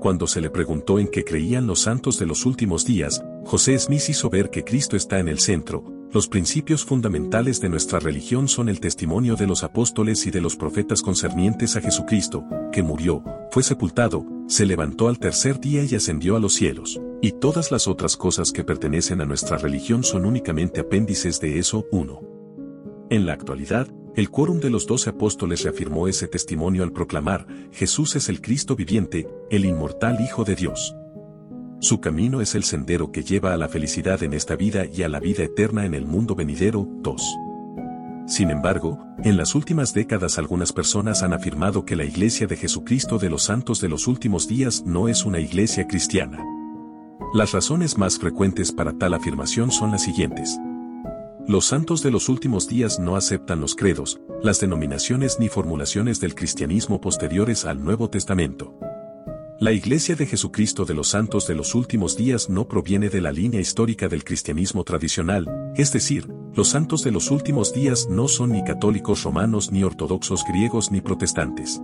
Cuando 0.00 0.26
se 0.26 0.40
le 0.40 0.48
preguntó 0.48 0.98
en 0.98 1.08
qué 1.08 1.24
creían 1.24 1.66
los 1.66 1.80
santos 1.80 2.18
de 2.18 2.24
los 2.24 2.46
últimos 2.46 2.86
días, 2.86 3.22
José 3.44 3.78
Smith 3.78 4.08
hizo 4.08 4.30
ver 4.30 4.48
que 4.48 4.64
Cristo 4.64 4.96
está 4.96 5.18
en 5.18 5.28
el 5.28 5.38
centro. 5.38 5.84
Los 6.10 6.26
principios 6.26 6.86
fundamentales 6.86 7.60
de 7.60 7.68
nuestra 7.68 8.00
religión 8.00 8.48
son 8.48 8.70
el 8.70 8.80
testimonio 8.80 9.36
de 9.36 9.46
los 9.46 9.62
apóstoles 9.62 10.26
y 10.26 10.30
de 10.30 10.40
los 10.40 10.56
profetas 10.56 11.02
concernientes 11.02 11.76
a 11.76 11.82
Jesucristo, 11.82 12.44
que 12.72 12.82
murió, 12.82 13.22
fue 13.50 13.62
sepultado, 13.62 14.24
se 14.48 14.64
levantó 14.64 15.06
al 15.06 15.18
tercer 15.18 15.60
día 15.60 15.84
y 15.84 15.94
ascendió 15.94 16.34
a 16.34 16.40
los 16.40 16.54
cielos. 16.54 16.98
Y 17.20 17.32
todas 17.32 17.70
las 17.70 17.86
otras 17.86 18.16
cosas 18.16 18.52
que 18.52 18.64
pertenecen 18.64 19.20
a 19.20 19.26
nuestra 19.26 19.58
religión 19.58 20.02
son 20.02 20.24
únicamente 20.24 20.80
apéndices 20.80 21.40
de 21.40 21.58
eso. 21.58 21.86
1. 21.92 22.20
En 23.10 23.26
la 23.26 23.34
actualidad, 23.34 23.86
el 24.16 24.30
quórum 24.30 24.58
de 24.58 24.70
los 24.70 24.86
doce 24.86 25.10
apóstoles 25.10 25.62
reafirmó 25.62 26.08
ese 26.08 26.26
testimonio 26.26 26.82
al 26.82 26.92
proclamar, 26.92 27.46
Jesús 27.72 28.16
es 28.16 28.28
el 28.28 28.40
Cristo 28.40 28.74
viviente, 28.74 29.28
el 29.50 29.64
inmortal 29.64 30.20
Hijo 30.20 30.44
de 30.44 30.56
Dios. 30.56 30.94
Su 31.80 32.00
camino 32.00 32.40
es 32.40 32.54
el 32.54 32.64
sendero 32.64 33.12
que 33.12 33.22
lleva 33.22 33.54
a 33.54 33.56
la 33.56 33.68
felicidad 33.68 34.22
en 34.22 34.34
esta 34.34 34.56
vida 34.56 34.84
y 34.84 35.02
a 35.02 35.08
la 35.08 35.20
vida 35.20 35.44
eterna 35.44 35.86
en 35.86 35.94
el 35.94 36.06
mundo 36.06 36.34
venidero. 36.34 36.86
2. 37.02 37.22
Sin 38.26 38.50
embargo, 38.50 38.98
en 39.24 39.36
las 39.36 39.54
últimas 39.54 39.94
décadas 39.94 40.38
algunas 40.38 40.72
personas 40.72 41.22
han 41.22 41.32
afirmado 41.32 41.84
que 41.84 41.96
la 41.96 42.04
Iglesia 42.04 42.46
de 42.46 42.56
Jesucristo 42.56 43.18
de 43.18 43.30
los 43.30 43.44
Santos 43.44 43.80
de 43.80 43.88
los 43.88 44.06
Últimos 44.08 44.46
Días 44.46 44.82
no 44.84 45.08
es 45.08 45.24
una 45.24 45.40
iglesia 45.40 45.86
cristiana. 45.86 46.44
Las 47.32 47.52
razones 47.52 47.96
más 47.96 48.18
frecuentes 48.18 48.72
para 48.72 48.92
tal 48.92 49.14
afirmación 49.14 49.70
son 49.70 49.92
las 49.92 50.02
siguientes. 50.02 50.58
Los 51.46 51.66
santos 51.66 52.02
de 52.02 52.10
los 52.10 52.28
últimos 52.28 52.68
días 52.68 52.98
no 52.98 53.16
aceptan 53.16 53.60
los 53.60 53.74
credos, 53.74 54.20
las 54.42 54.60
denominaciones 54.60 55.38
ni 55.40 55.48
formulaciones 55.48 56.20
del 56.20 56.34
cristianismo 56.34 57.00
posteriores 57.00 57.64
al 57.64 57.82
Nuevo 57.82 58.08
Testamento. 58.08 58.78
La 59.58 59.72
Iglesia 59.72 60.16
de 60.16 60.26
Jesucristo 60.26 60.84
de 60.84 60.94
los 60.94 61.08
Santos 61.08 61.46
de 61.46 61.54
los 61.54 61.74
Últimos 61.74 62.16
Días 62.16 62.48
no 62.48 62.68
proviene 62.68 63.08
de 63.10 63.20
la 63.20 63.32
línea 63.32 63.60
histórica 63.60 64.08
del 64.08 64.24
cristianismo 64.24 64.84
tradicional, 64.84 65.72
es 65.76 65.92
decir, 65.92 66.28
los 66.54 66.68
santos 66.68 67.02
de 67.02 67.10
los 67.10 67.30
últimos 67.30 67.72
días 67.72 68.08
no 68.08 68.28
son 68.28 68.52
ni 68.52 68.64
católicos 68.64 69.22
romanos 69.22 69.70
ni 69.70 69.82
ortodoxos 69.82 70.44
griegos 70.48 70.90
ni 70.90 71.00
protestantes. 71.00 71.80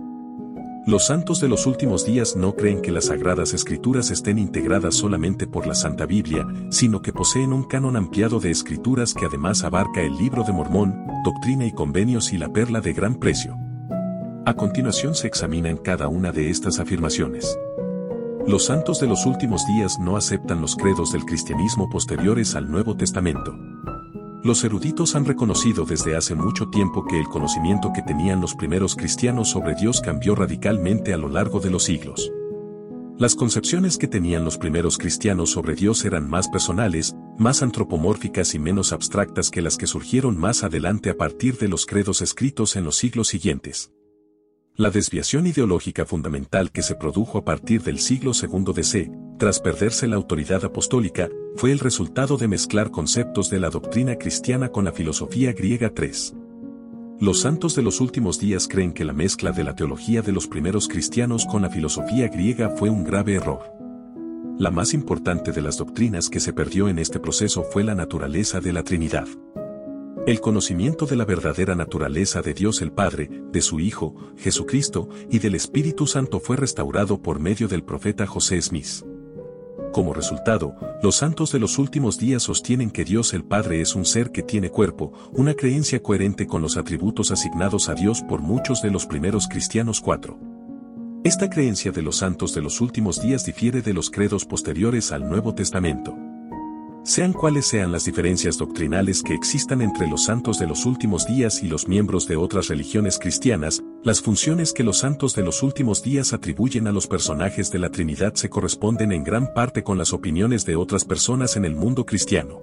Los 0.87 1.07
santos 1.07 1.41
de 1.41 1.49
los 1.49 1.65
últimos 1.65 2.05
días 2.05 2.37
no 2.37 2.55
creen 2.55 2.81
que 2.81 2.93
las 2.93 3.07
sagradas 3.07 3.53
escrituras 3.53 4.09
estén 4.09 4.39
integradas 4.39 4.95
solamente 4.95 5.45
por 5.45 5.67
la 5.67 5.75
Santa 5.75 6.05
Biblia, 6.05 6.47
sino 6.69 7.01
que 7.01 7.11
poseen 7.11 7.51
un 7.51 7.65
canon 7.65 7.97
ampliado 7.97 8.39
de 8.39 8.51
escrituras 8.51 9.13
que 9.13 9.25
además 9.25 9.65
abarca 9.65 10.01
el 10.01 10.15
libro 10.15 10.45
de 10.45 10.53
Mormón, 10.53 10.95
Doctrina 11.25 11.65
y 11.65 11.73
Convenios 11.73 12.31
y 12.31 12.37
la 12.37 12.53
Perla 12.53 12.79
de 12.79 12.93
Gran 12.93 13.15
Precio. 13.15 13.57
A 14.45 14.53
continuación 14.53 15.13
se 15.13 15.27
examinan 15.27 15.75
cada 15.75 16.07
una 16.07 16.31
de 16.31 16.49
estas 16.49 16.79
afirmaciones. 16.79 17.59
Los 18.47 18.63
santos 18.63 19.01
de 19.01 19.07
los 19.07 19.25
últimos 19.25 19.67
días 19.67 19.99
no 19.99 20.15
aceptan 20.15 20.61
los 20.61 20.77
credos 20.77 21.11
del 21.11 21.25
cristianismo 21.25 21.89
posteriores 21.89 22.55
al 22.55 22.71
Nuevo 22.71 22.95
Testamento. 22.95 23.76
Los 24.43 24.63
eruditos 24.63 25.15
han 25.15 25.25
reconocido 25.25 25.83
desde 25.85 26.15
hace 26.15 26.35
mucho 26.35 26.69
tiempo 26.69 27.05
que 27.05 27.19
el 27.19 27.25
conocimiento 27.25 27.91
que 27.93 28.03
tenían 28.03 28.39
los 28.39 28.53
primeros 28.55 28.95
cristianos 28.95 29.49
sobre 29.49 29.73
Dios 29.73 29.99
cambió 29.99 30.35
radicalmente 30.35 31.13
a 31.13 31.17
lo 31.17 31.27
largo 31.27 31.59
de 31.59 31.71
los 31.71 31.83
siglos. 31.83 32.31
Las 33.17 33.33
concepciones 33.33 33.97
que 33.97 34.07
tenían 34.07 34.45
los 34.45 34.59
primeros 34.59 34.99
cristianos 34.99 35.49
sobre 35.49 35.73
Dios 35.73 36.05
eran 36.05 36.29
más 36.29 36.49
personales, 36.49 37.15
más 37.39 37.63
antropomórficas 37.63 38.53
y 38.53 38.59
menos 38.59 38.93
abstractas 38.93 39.49
que 39.49 39.63
las 39.63 39.75
que 39.75 39.87
surgieron 39.87 40.37
más 40.37 40.63
adelante 40.63 41.09
a 41.09 41.17
partir 41.17 41.57
de 41.57 41.67
los 41.67 41.87
credos 41.87 42.21
escritos 42.21 42.75
en 42.75 42.83
los 42.83 42.95
siglos 42.95 43.27
siguientes. 43.29 43.91
La 44.75 44.91
desviación 44.91 45.47
ideológica 45.47 46.05
fundamental 46.05 46.71
que 46.71 46.83
se 46.83 46.93
produjo 46.93 47.39
a 47.39 47.43
partir 47.43 47.81
del 47.81 47.97
siglo 47.97 48.33
II 48.39 48.71
DC, 48.75 49.09
tras 49.37 49.59
perderse 49.59 50.07
la 50.07 50.15
autoridad 50.15 50.65
apostólica, 50.65 51.29
fue 51.55 51.71
el 51.71 51.79
resultado 51.79 52.37
de 52.37 52.47
mezclar 52.47 52.91
conceptos 52.91 53.49
de 53.49 53.59
la 53.59 53.69
doctrina 53.69 54.15
cristiana 54.15 54.69
con 54.69 54.85
la 54.85 54.91
filosofía 54.91 55.53
griega 55.53 55.91
3. 55.93 56.35
Los 57.19 57.41
santos 57.41 57.75
de 57.75 57.81
los 57.81 57.99
últimos 57.99 58.39
días 58.39 58.67
creen 58.67 58.93
que 58.93 59.05
la 59.05 59.13
mezcla 59.13 59.51
de 59.51 59.63
la 59.63 59.75
teología 59.75 60.21
de 60.21 60.31
los 60.31 60.47
primeros 60.47 60.87
cristianos 60.87 61.45
con 61.45 61.61
la 61.61 61.69
filosofía 61.69 62.27
griega 62.27 62.69
fue 62.69 62.89
un 62.89 63.03
grave 63.03 63.35
error. 63.35 63.73
La 64.59 64.71
más 64.71 64.93
importante 64.93 65.51
de 65.51 65.61
las 65.61 65.77
doctrinas 65.77 66.29
que 66.29 66.39
se 66.39 66.53
perdió 66.53 66.89
en 66.89 66.99
este 66.99 67.19
proceso 67.19 67.63
fue 67.63 67.83
la 67.83 67.95
naturaleza 67.95 68.59
de 68.59 68.73
la 68.73 68.83
Trinidad. 68.83 69.27
El 70.27 70.41
conocimiento 70.41 71.05
de 71.05 71.15
la 71.15 71.25
verdadera 71.25 71.73
naturaleza 71.73 72.41
de 72.41 72.53
Dios 72.53 72.81
el 72.81 72.91
Padre, 72.91 73.29
de 73.51 73.61
su 73.61 73.79
Hijo, 73.79 74.15
Jesucristo, 74.37 75.09
y 75.29 75.39
del 75.39 75.55
Espíritu 75.55 76.05
Santo 76.05 76.39
fue 76.39 76.57
restaurado 76.57 77.21
por 77.21 77.39
medio 77.39 77.67
del 77.67 77.83
profeta 77.83 78.27
José 78.27 78.61
Smith. 78.61 79.05
Como 79.97 80.13
resultado, 80.13 80.75
los 81.01 81.15
santos 81.15 81.51
de 81.51 81.57
los 81.57 81.79
últimos 81.79 82.19
días 82.19 82.43
sostienen 82.43 82.91
que 82.91 83.03
Dios 83.03 83.33
el 83.33 83.43
Padre 83.43 83.81
es 83.81 83.95
un 83.95 84.05
ser 84.05 84.31
que 84.31 84.43
tiene 84.43 84.69
cuerpo, 84.69 85.11
una 85.31 85.55
creencia 85.55 86.03
coherente 86.03 86.45
con 86.45 86.61
los 86.61 86.77
atributos 86.77 87.31
asignados 87.31 87.89
a 87.89 87.95
Dios 87.95 88.21
por 88.21 88.39
muchos 88.39 88.83
de 88.83 88.91
los 88.91 89.07
primeros 89.07 89.47
cristianos 89.47 89.99
4. 89.99 90.37
Esta 91.23 91.49
creencia 91.49 91.91
de 91.91 92.03
los 92.03 92.17
santos 92.17 92.53
de 92.53 92.61
los 92.61 92.79
últimos 92.79 93.19
días 93.23 93.43
difiere 93.43 93.81
de 93.81 93.95
los 93.95 94.11
credos 94.11 94.45
posteriores 94.45 95.11
al 95.11 95.27
Nuevo 95.27 95.55
Testamento. 95.55 96.15
Sean 97.03 97.33
cuales 97.33 97.65
sean 97.65 97.91
las 97.91 98.05
diferencias 98.05 98.59
doctrinales 98.59 99.23
que 99.23 99.33
existan 99.33 99.81
entre 99.81 100.07
los 100.07 100.25
santos 100.25 100.59
de 100.59 100.67
los 100.67 100.85
últimos 100.85 101.25
días 101.25 101.63
y 101.63 101.67
los 101.69 101.87
miembros 101.87 102.27
de 102.27 102.35
otras 102.35 102.67
religiones 102.67 103.17
cristianas, 103.17 103.81
las 104.07 104.21
funciones 104.21 104.71
que 104.71 104.85
los 104.85 104.99
santos 104.99 105.35
de 105.35 105.43
los 105.43 105.61
últimos 105.63 106.01
días 106.01 106.31
atribuyen 106.31 106.87
a 106.87 106.93
los 106.93 107.07
personajes 107.07 107.69
de 107.71 107.79
la 107.79 107.89
Trinidad 107.89 108.35
se 108.35 108.49
corresponden 108.49 109.11
en 109.11 109.21
gran 109.21 109.53
parte 109.53 109.83
con 109.83 109.97
las 109.97 110.13
opiniones 110.13 110.65
de 110.65 110.77
otras 110.77 111.03
personas 111.03 111.57
en 111.57 111.65
el 111.65 111.75
mundo 111.75 112.05
cristiano. 112.05 112.61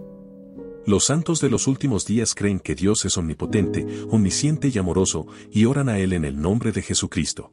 Los 0.87 1.05
santos 1.05 1.43
de 1.43 1.51
los 1.51 1.67
últimos 1.67 2.07
días 2.07 2.35
creen 2.35 2.61
que 2.61 2.75
Dios 2.75 3.05
es 3.05 3.19
omnipotente, 3.19 3.87
omnisciente 4.09 4.71
y 4.75 4.79
amoroso, 4.79 5.27
y 5.53 5.67
oran 5.67 5.91
a 5.91 5.99
Él 5.99 6.15
en 6.15 6.25
el 6.25 6.41
nombre 6.41 6.73
de 6.73 6.81
Jesucristo. 6.81 7.53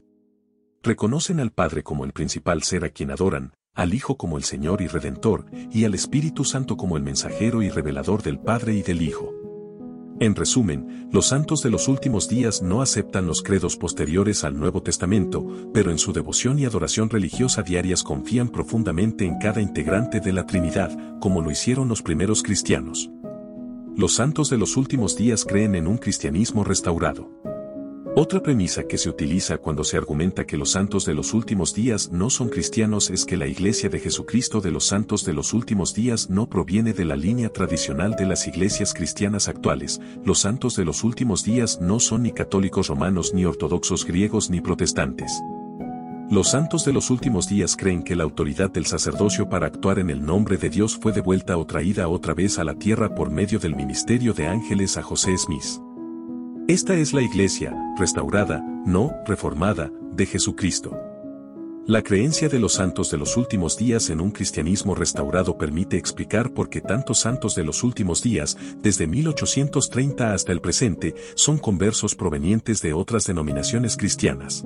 Reconocen 0.84 1.42
al 1.42 1.52
Padre 1.52 1.84
como 1.84 2.06
el 2.06 2.14
principal 2.14 2.64
ser 2.64 2.86
a 2.86 2.92
quien 2.92 3.12
adoran, 3.12 3.56
al 3.74 3.94
Hijo 3.94 4.16
como 4.16 4.38
el 4.38 4.46
Señor 4.46 4.82
y 4.82 4.88
Redentor, 4.88 5.48
y 5.70 5.84
al 5.84 5.96
Espíritu 5.96 6.46
Santo 6.46 6.78
como 6.78 6.96
el 6.96 7.04
mensajero 7.04 7.62
y 7.62 7.68
revelador 7.68 8.24
del 8.24 8.40
Padre 8.40 8.74
y 8.74 8.84
del 8.84 9.02
Hijo. 9.02 9.41
En 10.22 10.36
resumen, 10.36 11.10
los 11.12 11.30
santos 11.30 11.64
de 11.64 11.72
los 11.72 11.88
últimos 11.88 12.30
días 12.30 12.62
no 12.62 12.84
aceptan 12.84 13.26
los 13.26 13.42
credos 13.42 13.76
posteriores 13.76 14.44
al 14.44 14.56
Nuevo 14.56 14.84
Testamento, 14.84 15.44
pero 15.74 15.90
en 15.90 15.98
su 15.98 16.14
devoción 16.14 16.60
y 16.60 16.66
adoración 16.66 17.10
religiosa 17.10 17.64
diarias 17.64 18.04
confían 18.04 18.50
profundamente 18.50 19.26
en 19.26 19.40
cada 19.40 19.62
integrante 19.62 20.20
de 20.20 20.32
la 20.32 20.46
Trinidad, 20.46 20.96
como 21.20 21.42
lo 21.42 21.50
hicieron 21.50 21.88
los 21.88 22.04
primeros 22.04 22.44
cristianos. 22.44 23.10
Los 23.98 24.14
santos 24.14 24.52
de 24.52 24.60
los 24.60 24.78
últimos 24.78 25.18
días 25.18 25.44
creen 25.44 25.74
en 25.74 25.88
un 25.88 25.98
cristianismo 25.98 26.64
restaurado. 26.64 27.28
Otra 28.14 28.44
premisa 28.44 28.84
que 28.84 28.98
se 28.98 29.10
utiliza 29.10 29.58
cuando 29.58 29.86
se 29.86 29.96
argumenta 29.96 30.46
que 30.46 30.58
los 30.58 30.72
santos 30.72 31.06
de 31.06 31.14
los 31.14 31.34
últimos 31.34 31.74
días 31.74 32.12
no 32.12 32.30
son 32.30 32.50
cristianos 32.50 33.10
es 33.10 33.24
que 33.24 33.38
la 33.38 33.48
Iglesia 33.48 33.88
de 33.88 34.02
Jesucristo 34.02 34.60
de 34.60 34.70
los 34.70 34.86
santos 34.86 35.24
de 35.24 35.32
los 35.32 35.54
últimos 35.54 35.94
días 35.94 36.30
no 36.30 36.50
proviene 36.50 36.92
de 36.92 37.06
la 37.06 37.16
línea 37.16 37.54
tradicional 37.54 38.16
de 38.18 38.26
las 38.26 38.48
iglesias 38.48 38.94
cristianas 38.94 39.48
actuales. 39.48 40.02
Los 40.26 40.40
santos 40.40 40.76
de 40.76 40.84
los 40.84 41.06
últimos 41.06 41.46
días 41.46 41.80
no 41.80 42.02
son 42.02 42.24
ni 42.24 42.34
católicos 42.34 42.90
romanos 42.90 43.34
ni 43.34 43.46
ortodoxos 43.46 44.06
griegos 44.06 44.50
ni 44.50 44.60
protestantes. 44.60 45.32
Los 46.30 46.50
santos 46.50 46.84
de 46.84 46.92
los 46.92 47.12
últimos 47.12 47.48
días 47.48 47.78
creen 47.78 48.04
que 48.04 48.18
la 48.18 48.24
autoridad 48.24 48.72
del 48.72 48.88
sacerdocio 48.88 49.48
para 49.48 49.68
actuar 49.68 50.00
en 50.00 50.10
el 50.10 50.22
nombre 50.26 50.58
de 50.58 50.70
Dios 50.70 50.98
fue 50.98 51.14
devuelta 51.14 51.58
o 51.58 51.66
traída 51.66 52.10
otra 52.10 52.34
vez 52.34 52.60
a 52.60 52.66
la 52.66 52.76
tierra 52.76 53.16
por 53.16 53.32
medio 53.32 53.58
del 53.58 53.74
ministerio 53.74 54.34
de 54.34 54.48
ángeles 54.48 54.98
a 54.98 55.02
José 55.02 55.38
Smith. 55.38 55.91
Esta 56.72 56.96
es 56.96 57.12
la 57.12 57.22
iglesia, 57.22 57.76
restaurada, 57.98 58.64
no 58.86 59.12
reformada, 59.26 59.92
de 60.14 60.26
Jesucristo. 60.26 60.98
La 61.86 62.02
creencia 62.02 62.48
de 62.48 62.60
los 62.60 62.76
santos 62.76 63.12
de 63.12 63.18
los 63.18 63.36
últimos 63.36 63.78
días 63.78 64.10
en 64.10 64.22
un 64.22 64.32
cristianismo 64.32 64.96
restaurado 64.96 65.58
permite 65.58 65.98
explicar 65.98 66.54
por 66.54 66.70
qué 66.70 66.80
tantos 66.80 67.20
santos 67.20 67.56
de 67.56 67.66
los 67.66 67.84
últimos 67.84 68.24
días, 68.24 68.58
desde 68.82 69.06
1830 69.06 70.32
hasta 70.32 70.54
el 70.54 70.62
presente, 70.62 71.14
son 71.36 71.58
conversos 71.58 72.16
provenientes 72.16 72.82
de 72.82 72.94
otras 72.94 73.26
denominaciones 73.26 73.98
cristianas. 73.98 74.64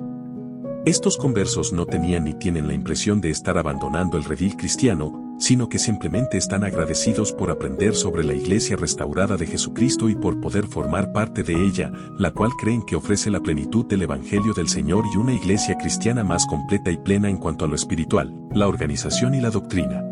Estos 0.84 1.16
conversos 1.16 1.72
no 1.72 1.86
tenían 1.86 2.22
ni 2.22 2.34
tienen 2.34 2.68
la 2.68 2.74
impresión 2.74 3.20
de 3.20 3.30
estar 3.30 3.58
abandonando 3.58 4.16
el 4.16 4.22
redil 4.22 4.56
cristiano, 4.56 5.25
sino 5.38 5.68
que 5.68 5.78
simplemente 5.78 6.38
están 6.38 6.64
agradecidos 6.64 7.32
por 7.32 7.50
aprender 7.50 7.94
sobre 7.94 8.24
la 8.24 8.34
iglesia 8.34 8.76
restaurada 8.76 9.36
de 9.36 9.46
Jesucristo 9.46 10.08
y 10.08 10.14
por 10.14 10.40
poder 10.40 10.66
formar 10.66 11.12
parte 11.12 11.42
de 11.42 11.64
ella, 11.64 11.92
la 12.18 12.30
cual 12.30 12.52
creen 12.58 12.82
que 12.82 12.96
ofrece 12.96 13.30
la 13.30 13.40
plenitud 13.40 13.86
del 13.86 14.02
Evangelio 14.02 14.54
del 14.54 14.68
Señor 14.68 15.04
y 15.12 15.16
una 15.16 15.34
iglesia 15.34 15.76
cristiana 15.76 16.24
más 16.24 16.46
completa 16.46 16.90
y 16.90 16.96
plena 16.96 17.28
en 17.28 17.36
cuanto 17.36 17.64
a 17.64 17.68
lo 17.68 17.74
espiritual, 17.74 18.34
la 18.52 18.68
organización 18.68 19.34
y 19.34 19.40
la 19.40 19.50
doctrina. 19.50 20.02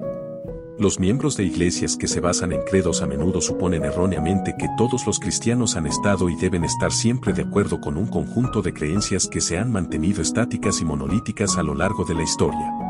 Los 0.76 0.98
miembros 0.98 1.36
de 1.36 1.44
iglesias 1.44 1.96
que 1.96 2.08
se 2.08 2.18
basan 2.18 2.52
en 2.52 2.62
credos 2.62 3.00
a 3.00 3.06
menudo 3.06 3.40
suponen 3.40 3.84
erróneamente 3.84 4.56
que 4.58 4.68
todos 4.76 5.06
los 5.06 5.20
cristianos 5.20 5.76
han 5.76 5.86
estado 5.86 6.28
y 6.28 6.34
deben 6.34 6.64
estar 6.64 6.90
siempre 6.90 7.32
de 7.32 7.42
acuerdo 7.42 7.80
con 7.80 7.96
un 7.96 8.08
conjunto 8.08 8.60
de 8.60 8.74
creencias 8.74 9.28
que 9.28 9.40
se 9.40 9.56
han 9.56 9.70
mantenido 9.70 10.20
estáticas 10.20 10.80
y 10.80 10.84
monolíticas 10.84 11.58
a 11.58 11.62
lo 11.62 11.76
largo 11.76 12.04
de 12.04 12.14
la 12.16 12.24
historia. 12.24 12.83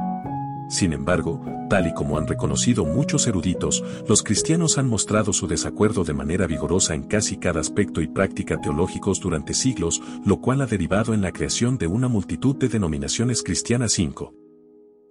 Sin 0.69 0.93
embargo, 0.93 1.43
tal 1.69 1.87
y 1.87 1.95
como 1.95 2.19
han 2.19 2.27
reconocido 2.27 2.85
muchos 2.85 3.27
eruditos, 3.27 3.85
los 4.09 4.23
cristianos 4.23 4.79
han 4.79 4.89
mostrado 4.89 5.33
su 5.33 5.47
desacuerdo 5.47 6.05
de 6.05 6.15
manera 6.15 6.47
vigorosa 6.47 6.95
en 6.95 7.05
casi 7.05 7.37
cada 7.37 7.61
aspecto 7.61 8.01
y 8.01 8.09
práctica 8.09 8.61
teológicos 8.61 9.21
durante 9.21 9.55
siglos, 9.55 10.03
lo 10.25 10.41
cual 10.41 10.63
ha 10.63 10.67
derivado 10.67 11.15
en 11.15 11.21
la 11.21 11.33
creación 11.33 11.79
de 11.79 11.87
una 11.87 12.09
multitud 12.09 12.57
de 12.57 12.69
denominaciones 12.69 13.43
cristianas 13.43 13.93
5. 13.93 14.35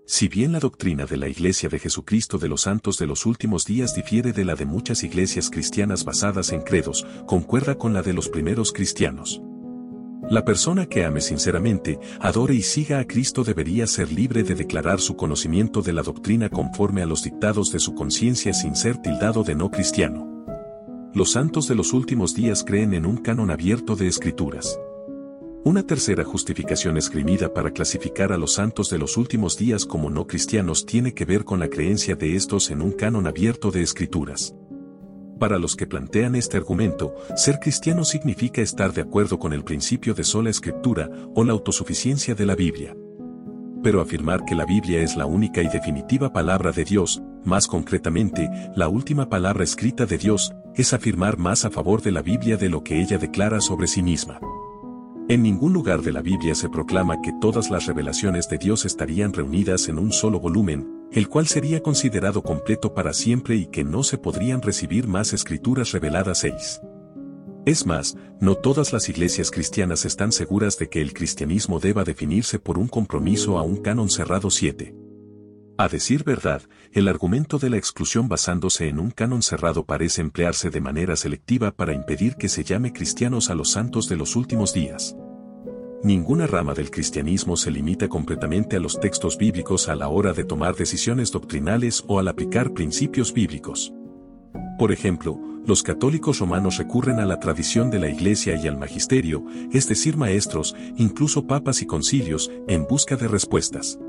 Si 0.06 0.28
bien 0.28 0.52
la 0.52 0.60
doctrina 0.60 1.06
de 1.06 1.16
la 1.16 1.30
Iglesia 1.30 1.70
de 1.70 1.80
Jesucristo 1.80 2.38
de 2.38 2.50
los 2.50 2.62
Santos 2.62 2.98
de 2.98 3.08
los 3.08 3.26
últimos 3.26 3.66
días 3.66 3.96
difiere 3.96 4.34
de 4.34 4.44
la 4.44 4.56
de 4.56 4.66
muchas 4.66 5.04
iglesias 5.04 5.50
cristianas 5.50 6.04
basadas 6.04 6.52
en 6.52 6.62
credos, 6.62 7.06
concuerda 7.26 7.78
con 7.78 7.94
la 7.94 8.02
de 8.02 8.12
los 8.12 8.28
primeros 8.28 8.74
cristianos. 8.74 9.42
La 10.30 10.46
persona 10.46 10.86
que 10.86 11.04
ame 11.04 11.22
sinceramente, 11.22 12.00
adore 12.20 12.56
y 12.56 12.62
siga 12.62 13.00
a 13.00 13.06
Cristo 13.06 13.44
debería 13.44 13.86
ser 13.88 14.12
libre 14.12 14.44
de 14.44 14.56
declarar 14.56 15.00
su 15.00 15.16
conocimiento 15.16 15.82
de 15.82 15.94
la 15.94 16.02
doctrina 16.02 16.50
conforme 16.50 17.02
a 17.02 17.06
los 17.06 17.24
dictados 17.24 17.72
de 17.72 17.80
su 17.80 17.94
conciencia 17.94 18.54
sin 18.54 18.76
ser 18.76 18.98
tildado 18.98 19.44
de 19.44 19.54
no 19.54 19.70
cristiano. 19.70 20.30
Los 21.14 21.34
santos 21.34 21.68
de 21.68 21.76
los 21.76 21.94
últimos 21.94 22.34
días 22.34 22.64
creen 22.64 22.94
en 22.94 23.06
un 23.06 23.18
canon 23.18 23.52
abierto 23.52 23.96
de 23.96 24.08
escrituras. 24.08 24.80
Una 25.66 25.84
tercera 25.84 26.24
justificación 26.24 26.98
esgrimida 26.98 27.54
para 27.54 27.72
clasificar 27.72 28.34
a 28.34 28.38
los 28.38 28.54
santos 28.54 28.90
de 28.90 28.98
los 28.98 29.18
últimos 29.18 29.58
días 29.58 29.86
como 29.86 30.10
no 30.10 30.26
cristianos 30.26 30.86
tiene 30.86 31.14
que 31.14 31.26
ver 31.26 31.46
con 31.46 31.60
la 31.60 31.70
creencia 31.70 32.16
de 32.16 32.36
estos 32.36 32.72
en 32.72 32.82
un 32.82 32.92
canon 32.92 33.28
abierto 33.28 33.72
de 33.72 33.82
escrituras. 33.82 34.56
Para 35.40 35.60
los 35.60 35.76
que 35.76 35.88
plantean 35.88 36.36
este 36.36 36.58
argumento, 36.58 37.16
ser 37.36 37.60
cristiano 37.60 38.06
significa 38.06 38.62
estar 38.62 38.94
de 38.94 39.02
acuerdo 39.02 39.40
con 39.40 39.54
el 39.54 39.64
principio 39.64 40.14
de 40.14 40.24
sola 40.24 40.50
escritura 40.50 41.10
o 41.36 41.44
la 41.44 41.54
autosuficiencia 41.54 42.36
de 42.36 42.46
la 42.46 42.56
Biblia. 42.56 42.96
Pero 43.82 44.00
afirmar 44.00 44.46
que 44.46 44.56
la 44.56 44.66
Biblia 44.66 45.02
es 45.02 45.18
la 45.18 45.26
única 45.26 45.62
y 45.62 45.68
definitiva 45.68 46.32
palabra 46.32 46.72
de 46.72 46.86
Dios, 46.86 47.22
más 47.44 47.68
concretamente, 47.68 48.50
la 48.76 48.88
última 48.88 49.28
palabra 49.28 49.64
escrita 49.64 50.06
de 50.06 50.18
Dios, 50.18 50.54
es 50.76 50.94
afirmar 50.94 51.38
más 51.38 51.66
a 51.66 51.70
favor 51.70 52.02
de 52.02 52.12
la 52.12 52.22
Biblia 52.22 52.56
de 52.56 52.70
lo 52.70 52.84
que 52.84 53.02
ella 53.02 53.18
declara 53.18 53.60
sobre 53.60 53.88
sí 53.88 54.02
misma. 54.02 54.40
En 55.30 55.42
ningún 55.42 55.72
lugar 55.72 56.02
de 56.02 56.12
la 56.12 56.22
Biblia 56.22 56.54
se 56.54 56.68
proclama 56.68 57.22
que 57.22 57.32
todas 57.40 57.72
las 57.72 57.86
revelaciones 57.86 58.50
de 58.50 58.58
Dios 58.58 58.84
estarían 58.84 59.32
reunidas 59.32 59.88
en 59.88 59.98
un 59.98 60.12
solo 60.12 60.38
volumen, 60.38 61.08
el 61.14 61.30
cual 61.30 61.48
sería 61.48 61.82
considerado 61.82 62.44
completo 62.44 62.94
para 62.94 63.14
siempre 63.14 63.56
y 63.56 63.68
que 63.68 63.86
no 63.86 64.04
se 64.04 64.18
podrían 64.18 64.62
recibir 64.62 65.08
más 65.08 65.32
escrituras 65.32 65.94
reveladas 65.94 66.40
6. 66.40 66.82
Es 67.66 67.86
más, 67.86 68.18
no 68.42 68.56
todas 68.56 68.92
las 68.92 69.08
iglesias 69.08 69.50
cristianas 69.50 70.04
están 70.04 70.34
seguras 70.34 70.78
de 70.78 70.90
que 70.90 71.02
el 71.02 71.14
cristianismo 71.14 71.80
deba 71.80 72.04
definirse 72.04 72.60
por 72.60 72.78
un 72.78 72.90
compromiso 72.90 73.58
a 73.58 73.62
un 73.62 73.78
canon 73.78 74.10
cerrado 74.10 74.50
7. 74.50 75.03
A 75.84 75.90
decir 75.90 76.24
verdad, 76.24 76.62
el 76.94 77.10
argumento 77.10 77.60
de 77.60 77.70
la 77.70 77.76
exclusión 77.76 78.30
basándose 78.30 78.88
en 78.88 79.00
un 79.00 79.12
canon 79.12 79.42
cerrado 79.42 79.86
parece 79.86 80.22
emplearse 80.22 80.70
de 80.70 80.80
manera 80.80 81.18
selectiva 81.18 81.72
para 81.72 81.94
impedir 81.94 82.38
que 82.38 82.48
se 82.48 82.64
llame 82.64 82.94
cristianos 82.94 83.50
a 83.50 83.54
los 83.54 83.72
santos 83.72 84.08
de 84.08 84.16
los 84.16 84.38
últimos 84.38 84.74
días. 84.74 85.14
Ninguna 86.02 86.48
rama 86.48 86.74
del 86.74 86.90
cristianismo 86.90 87.58
se 87.58 87.70
limita 87.70 88.08
completamente 88.08 88.78
a 88.78 88.80
los 88.80 88.98
textos 88.98 89.38
bíblicos 89.38 89.90
a 89.90 89.98
la 89.98 90.08
hora 90.08 90.32
de 90.32 90.46
tomar 90.46 90.74
decisiones 90.78 91.34
doctrinales 91.34 92.06
o 92.08 92.18
al 92.18 92.30
aplicar 92.30 92.72
principios 92.72 93.34
bíblicos. 93.34 93.92
Por 94.80 94.94
ejemplo, 94.94 95.38
los 95.68 95.84
católicos 95.84 96.40
romanos 96.40 96.78
recurren 96.78 97.20
a 97.20 97.26
la 97.26 97.42
tradición 97.42 97.92
de 97.92 98.00
la 98.00 98.08
Iglesia 98.08 98.56
y 98.56 98.70
al 98.70 98.78
magisterio, 98.78 99.44
es 99.74 99.90
decir, 99.90 100.16
maestros, 100.16 100.78
incluso 100.96 101.46
papas 101.46 101.82
y 101.82 101.86
concilios, 101.86 102.50
en 102.70 102.88
busca 102.88 103.18
de 103.18 103.28
respuestas. 103.28 104.00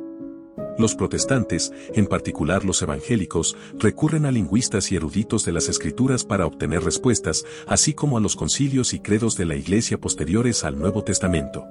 Los 0.79 0.95
protestantes, 0.97 1.73
en 1.95 2.07
particular 2.07 2.65
los 2.65 2.83
evangélicos, 2.83 3.57
recurren 3.79 4.27
a 4.27 4.33
lingüistas 4.33 4.91
y 4.91 4.97
eruditos 4.97 5.45
de 5.45 5.53
las 5.53 5.69
escrituras 5.69 6.25
para 6.25 6.47
obtener 6.47 6.83
respuestas, 6.83 7.45
así 7.67 7.95
como 7.95 8.19
a 8.19 8.21
los 8.21 8.35
concilios 8.35 8.93
y 8.93 9.01
credos 9.01 9.37
de 9.37 9.47
la 9.47 9.55
Iglesia 9.55 9.99
posteriores 9.99 10.65
al 10.65 10.79
Nuevo 10.79 11.05
Testamento. 11.05 11.65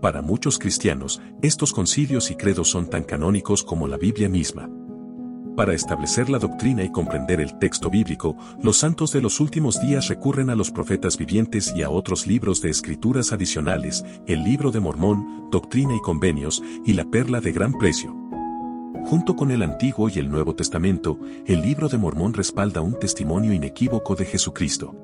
Para 0.00 0.22
muchos 0.22 0.58
cristianos, 0.58 1.20
estos 1.42 1.72
concilios 1.72 2.30
y 2.30 2.36
credos 2.36 2.68
son 2.68 2.90
tan 2.90 3.04
canónicos 3.04 3.62
como 3.62 3.86
la 3.86 3.96
Biblia 3.96 4.28
misma. 4.28 4.68
Para 5.56 5.74
establecer 5.74 6.30
la 6.30 6.38
doctrina 6.38 6.82
y 6.82 6.90
comprender 6.90 7.38
el 7.38 7.58
texto 7.58 7.90
bíblico, 7.90 8.36
los 8.62 8.78
santos 8.78 9.12
de 9.12 9.20
los 9.20 9.38
últimos 9.38 9.82
días 9.82 10.08
recurren 10.08 10.48
a 10.48 10.54
los 10.54 10.70
profetas 10.70 11.18
vivientes 11.18 11.74
y 11.76 11.82
a 11.82 11.90
otros 11.90 12.26
libros 12.26 12.62
de 12.62 12.70
escrituras 12.70 13.32
adicionales, 13.32 14.02
el 14.26 14.44
libro 14.44 14.70
de 14.70 14.80
Mormón, 14.80 15.50
Doctrina 15.50 15.94
y 15.94 16.00
Convenios, 16.00 16.62
y 16.86 16.94
la 16.94 17.04
Perla 17.04 17.42
de 17.42 17.52
Gran 17.52 17.74
Precio. 17.74 18.16
Junto 19.04 19.36
con 19.36 19.50
el 19.50 19.62
Antiguo 19.62 20.08
y 20.08 20.18
el 20.18 20.30
Nuevo 20.30 20.54
Testamento, 20.54 21.18
el 21.44 21.60
libro 21.60 21.90
de 21.90 21.98
Mormón 21.98 22.32
respalda 22.32 22.80
un 22.80 22.98
testimonio 22.98 23.52
inequívoco 23.52 24.14
de 24.14 24.24
Jesucristo. 24.24 24.96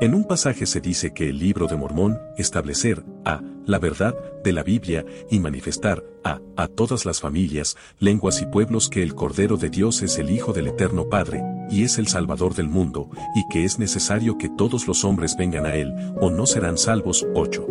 En 0.00 0.14
un 0.14 0.24
pasaje 0.24 0.66
se 0.66 0.80
dice 0.80 1.12
que 1.12 1.28
el 1.28 1.38
libro 1.38 1.68
de 1.68 1.76
Mormón, 1.76 2.18
establecer, 2.36 3.04
a, 3.24 3.40
la 3.70 3.78
verdad, 3.78 4.14
de 4.44 4.52
la 4.52 4.62
Biblia, 4.62 5.04
y 5.30 5.38
manifestar, 5.38 6.04
a, 6.24 6.40
a 6.56 6.66
todas 6.68 7.06
las 7.06 7.20
familias, 7.20 7.76
lenguas 7.98 8.42
y 8.42 8.46
pueblos 8.46 8.88
que 8.88 9.02
el 9.02 9.14
Cordero 9.14 9.56
de 9.56 9.70
Dios 9.70 10.02
es 10.02 10.18
el 10.18 10.30
Hijo 10.30 10.52
del 10.52 10.66
Eterno 10.68 11.08
Padre, 11.08 11.42
y 11.70 11.84
es 11.84 11.98
el 11.98 12.08
Salvador 12.08 12.54
del 12.54 12.68
mundo, 12.68 13.08
y 13.34 13.48
que 13.48 13.64
es 13.64 13.78
necesario 13.78 14.36
que 14.36 14.48
todos 14.48 14.86
los 14.86 15.04
hombres 15.04 15.36
vengan 15.36 15.66
a 15.66 15.74
Él, 15.74 15.94
o 16.20 16.30
no 16.30 16.46
serán 16.46 16.76
salvos. 16.76 17.26
8. 17.34 17.66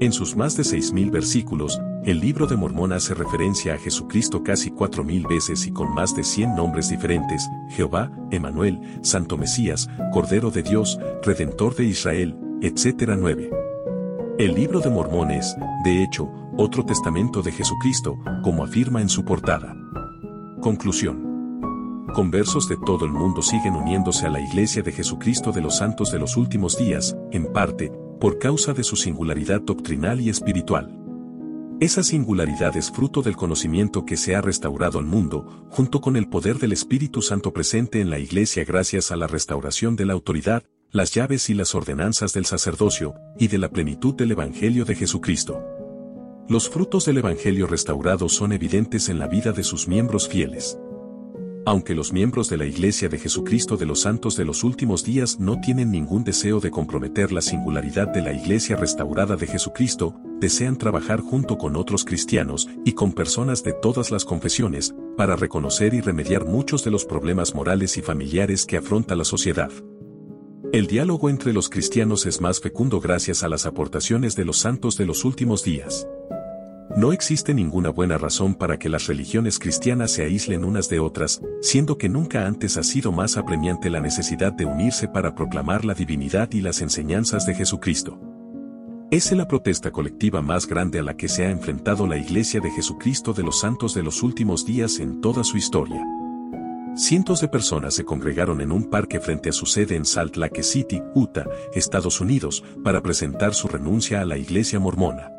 En 0.00 0.12
sus 0.12 0.34
más 0.34 0.56
de 0.56 0.64
seis 0.64 0.92
mil 0.92 1.10
versículos, 1.10 1.80
el 2.04 2.18
libro 2.18 2.46
de 2.46 2.56
Mormón 2.56 2.92
hace 2.92 3.14
referencia 3.14 3.74
a 3.74 3.78
Jesucristo 3.78 4.42
casi 4.42 4.70
cuatro 4.70 5.04
mil 5.04 5.24
veces 5.26 5.66
y 5.66 5.72
con 5.72 5.94
más 5.94 6.16
de 6.16 6.24
cien 6.24 6.54
nombres 6.56 6.88
diferentes, 6.88 7.48
Jehová, 7.70 8.10
Emanuel, 8.32 8.80
Santo 9.02 9.38
Mesías, 9.38 9.88
Cordero 10.12 10.50
de 10.50 10.64
Dios, 10.64 10.98
Redentor 11.22 11.76
de 11.76 11.84
Israel, 11.84 12.36
etc. 12.60 13.14
9. 13.16 13.63
El 14.36 14.52
libro 14.52 14.80
de 14.80 14.90
Mormón 14.90 15.30
es, 15.30 15.54
de 15.84 16.02
hecho, 16.02 16.28
otro 16.56 16.84
testamento 16.84 17.40
de 17.40 17.52
Jesucristo, 17.52 18.18
como 18.42 18.64
afirma 18.64 19.00
en 19.00 19.08
su 19.08 19.24
portada. 19.24 19.76
Conclusión. 20.60 22.08
Conversos 22.12 22.68
de 22.68 22.76
todo 22.84 23.04
el 23.04 23.12
mundo 23.12 23.42
siguen 23.42 23.76
uniéndose 23.76 24.26
a 24.26 24.30
la 24.30 24.40
Iglesia 24.40 24.82
de 24.82 24.90
Jesucristo 24.90 25.52
de 25.52 25.60
los 25.60 25.76
Santos 25.76 26.10
de 26.10 26.18
los 26.18 26.36
Últimos 26.36 26.76
Días, 26.76 27.16
en 27.30 27.52
parte, 27.52 27.92
por 28.18 28.40
causa 28.40 28.72
de 28.72 28.82
su 28.82 28.96
singularidad 28.96 29.60
doctrinal 29.60 30.20
y 30.20 30.30
espiritual. 30.30 30.98
Esa 31.78 32.02
singularidad 32.02 32.76
es 32.76 32.90
fruto 32.90 33.22
del 33.22 33.36
conocimiento 33.36 34.04
que 34.04 34.16
se 34.16 34.34
ha 34.34 34.40
restaurado 34.40 34.98
al 34.98 35.06
mundo, 35.06 35.68
junto 35.70 36.00
con 36.00 36.16
el 36.16 36.28
poder 36.28 36.58
del 36.58 36.72
Espíritu 36.72 37.22
Santo 37.22 37.52
presente 37.52 38.00
en 38.00 38.10
la 38.10 38.18
Iglesia 38.18 38.64
gracias 38.64 39.12
a 39.12 39.16
la 39.16 39.28
restauración 39.28 39.94
de 39.94 40.06
la 40.06 40.12
autoridad, 40.12 40.64
las 40.94 41.10
llaves 41.10 41.50
y 41.50 41.54
las 41.54 41.74
ordenanzas 41.74 42.32
del 42.34 42.46
sacerdocio, 42.46 43.16
y 43.36 43.48
de 43.48 43.58
la 43.58 43.68
plenitud 43.68 44.14
del 44.14 44.30
Evangelio 44.30 44.84
de 44.84 44.94
Jesucristo. 44.94 45.60
Los 46.48 46.70
frutos 46.70 47.04
del 47.04 47.18
Evangelio 47.18 47.66
restaurado 47.66 48.28
son 48.28 48.52
evidentes 48.52 49.08
en 49.08 49.18
la 49.18 49.26
vida 49.26 49.50
de 49.50 49.64
sus 49.64 49.88
miembros 49.88 50.28
fieles. 50.28 50.78
Aunque 51.66 51.96
los 51.96 52.12
miembros 52.12 52.48
de 52.48 52.58
la 52.58 52.66
Iglesia 52.66 53.08
de 53.08 53.18
Jesucristo 53.18 53.76
de 53.76 53.86
los 53.86 54.02
Santos 54.02 54.36
de 54.36 54.44
los 54.44 54.62
últimos 54.62 55.02
días 55.02 55.40
no 55.40 55.60
tienen 55.60 55.90
ningún 55.90 56.22
deseo 56.22 56.60
de 56.60 56.70
comprometer 56.70 57.32
la 57.32 57.42
singularidad 57.42 58.06
de 58.06 58.22
la 58.22 58.32
Iglesia 58.32 58.76
restaurada 58.76 59.34
de 59.34 59.48
Jesucristo, 59.48 60.14
desean 60.38 60.76
trabajar 60.76 61.18
junto 61.18 61.58
con 61.58 61.74
otros 61.74 62.04
cristianos 62.04 62.68
y 62.84 62.92
con 62.92 63.14
personas 63.14 63.64
de 63.64 63.72
todas 63.72 64.12
las 64.12 64.24
confesiones, 64.24 64.94
para 65.16 65.34
reconocer 65.34 65.92
y 65.92 66.00
remediar 66.00 66.44
muchos 66.44 66.84
de 66.84 66.92
los 66.92 67.04
problemas 67.04 67.52
morales 67.52 67.96
y 67.96 68.00
familiares 68.02 68.64
que 68.64 68.76
afronta 68.76 69.16
la 69.16 69.24
sociedad. 69.24 69.72
El 70.74 70.88
diálogo 70.88 71.30
entre 71.30 71.52
los 71.52 71.68
cristianos 71.68 72.26
es 72.26 72.40
más 72.40 72.58
fecundo 72.58 73.00
gracias 73.00 73.44
a 73.44 73.48
las 73.48 73.64
aportaciones 73.64 74.34
de 74.34 74.44
los 74.44 74.58
santos 74.58 74.96
de 74.96 75.06
los 75.06 75.24
últimos 75.24 75.62
días. 75.62 76.08
No 76.96 77.12
existe 77.12 77.54
ninguna 77.54 77.90
buena 77.90 78.18
razón 78.18 78.56
para 78.56 78.76
que 78.76 78.88
las 78.88 79.06
religiones 79.06 79.60
cristianas 79.60 80.10
se 80.10 80.24
aíslen 80.24 80.64
unas 80.64 80.88
de 80.88 80.98
otras, 80.98 81.40
siendo 81.60 81.96
que 81.96 82.08
nunca 82.08 82.48
antes 82.48 82.76
ha 82.76 82.82
sido 82.82 83.12
más 83.12 83.36
apremiante 83.36 83.88
la 83.88 84.00
necesidad 84.00 84.52
de 84.52 84.64
unirse 84.64 85.06
para 85.06 85.36
proclamar 85.36 85.84
la 85.84 85.94
divinidad 85.94 86.50
y 86.50 86.60
las 86.60 86.82
enseñanzas 86.82 87.46
de 87.46 87.54
Jesucristo. 87.54 88.18
Es 89.12 89.30
la 89.30 89.46
protesta 89.46 89.92
colectiva 89.92 90.42
más 90.42 90.66
grande 90.66 90.98
a 90.98 91.04
la 91.04 91.16
que 91.16 91.28
se 91.28 91.46
ha 91.46 91.50
enfrentado 91.50 92.08
la 92.08 92.16
Iglesia 92.16 92.58
de 92.58 92.72
Jesucristo 92.72 93.32
de 93.32 93.44
los 93.44 93.60
Santos 93.60 93.94
de 93.94 94.02
los 94.02 94.24
últimos 94.24 94.66
días 94.66 94.98
en 94.98 95.20
toda 95.20 95.44
su 95.44 95.56
historia. 95.56 96.04
Cientos 96.96 97.40
de 97.40 97.48
personas 97.48 97.94
se 97.94 98.04
congregaron 98.04 98.60
en 98.60 98.70
un 98.70 98.84
parque 98.88 99.18
frente 99.18 99.48
a 99.48 99.52
su 99.52 99.66
sede 99.66 99.96
en 99.96 100.04
Salt 100.04 100.36
Lake 100.36 100.62
City, 100.62 101.02
Utah, 101.16 101.44
Estados 101.72 102.20
Unidos, 102.20 102.62
para 102.84 103.02
presentar 103.02 103.52
su 103.52 103.66
renuncia 103.66 104.20
a 104.20 104.24
la 104.24 104.38
iglesia 104.38 104.78
mormona. 104.78 105.32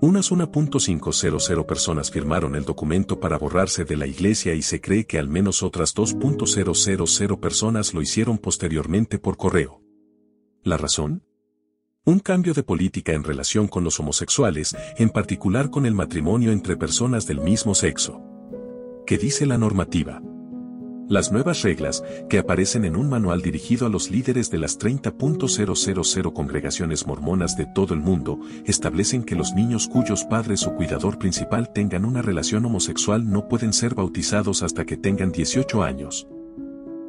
Unas 0.00 0.32
1.500 0.32 1.66
personas 1.66 2.10
firmaron 2.10 2.56
el 2.56 2.64
documento 2.64 3.20
para 3.20 3.36
borrarse 3.36 3.84
de 3.84 3.98
la 3.98 4.06
iglesia 4.06 4.54
y 4.54 4.62
se 4.62 4.80
cree 4.80 5.04
que 5.04 5.18
al 5.18 5.28
menos 5.28 5.62
otras 5.62 5.94
2.000 5.94 7.40
personas 7.40 7.92
lo 7.92 8.00
hicieron 8.00 8.38
posteriormente 8.38 9.18
por 9.18 9.36
correo. 9.36 9.82
¿La 10.62 10.78
razón? 10.78 11.22
Un 12.06 12.20
cambio 12.20 12.54
de 12.54 12.62
política 12.62 13.12
en 13.12 13.24
relación 13.24 13.68
con 13.68 13.84
los 13.84 14.00
homosexuales, 14.00 14.74
en 14.96 15.10
particular 15.10 15.68
con 15.68 15.84
el 15.84 15.92
matrimonio 15.94 16.52
entre 16.52 16.78
personas 16.78 17.26
del 17.26 17.42
mismo 17.42 17.74
sexo. 17.74 18.22
¿Qué 19.06 19.18
dice 19.18 19.44
la 19.44 19.58
normativa? 19.58 20.22
Las 21.10 21.32
nuevas 21.32 21.62
reglas, 21.62 22.04
que 22.28 22.38
aparecen 22.38 22.84
en 22.84 22.94
un 22.94 23.08
manual 23.08 23.42
dirigido 23.42 23.84
a 23.84 23.90
los 23.90 24.12
líderes 24.12 24.48
de 24.48 24.58
las 24.58 24.78
30.000 24.78 26.32
congregaciones 26.32 27.04
mormonas 27.04 27.56
de 27.56 27.66
todo 27.66 27.94
el 27.94 28.00
mundo, 28.00 28.38
establecen 28.64 29.24
que 29.24 29.34
los 29.34 29.52
niños 29.52 29.88
cuyos 29.88 30.24
padres 30.24 30.68
o 30.68 30.76
cuidador 30.76 31.18
principal 31.18 31.72
tengan 31.72 32.04
una 32.04 32.22
relación 32.22 32.64
homosexual 32.64 33.28
no 33.28 33.48
pueden 33.48 33.72
ser 33.72 33.96
bautizados 33.96 34.62
hasta 34.62 34.84
que 34.84 34.96
tengan 34.96 35.32
18 35.32 35.82
años. 35.82 36.28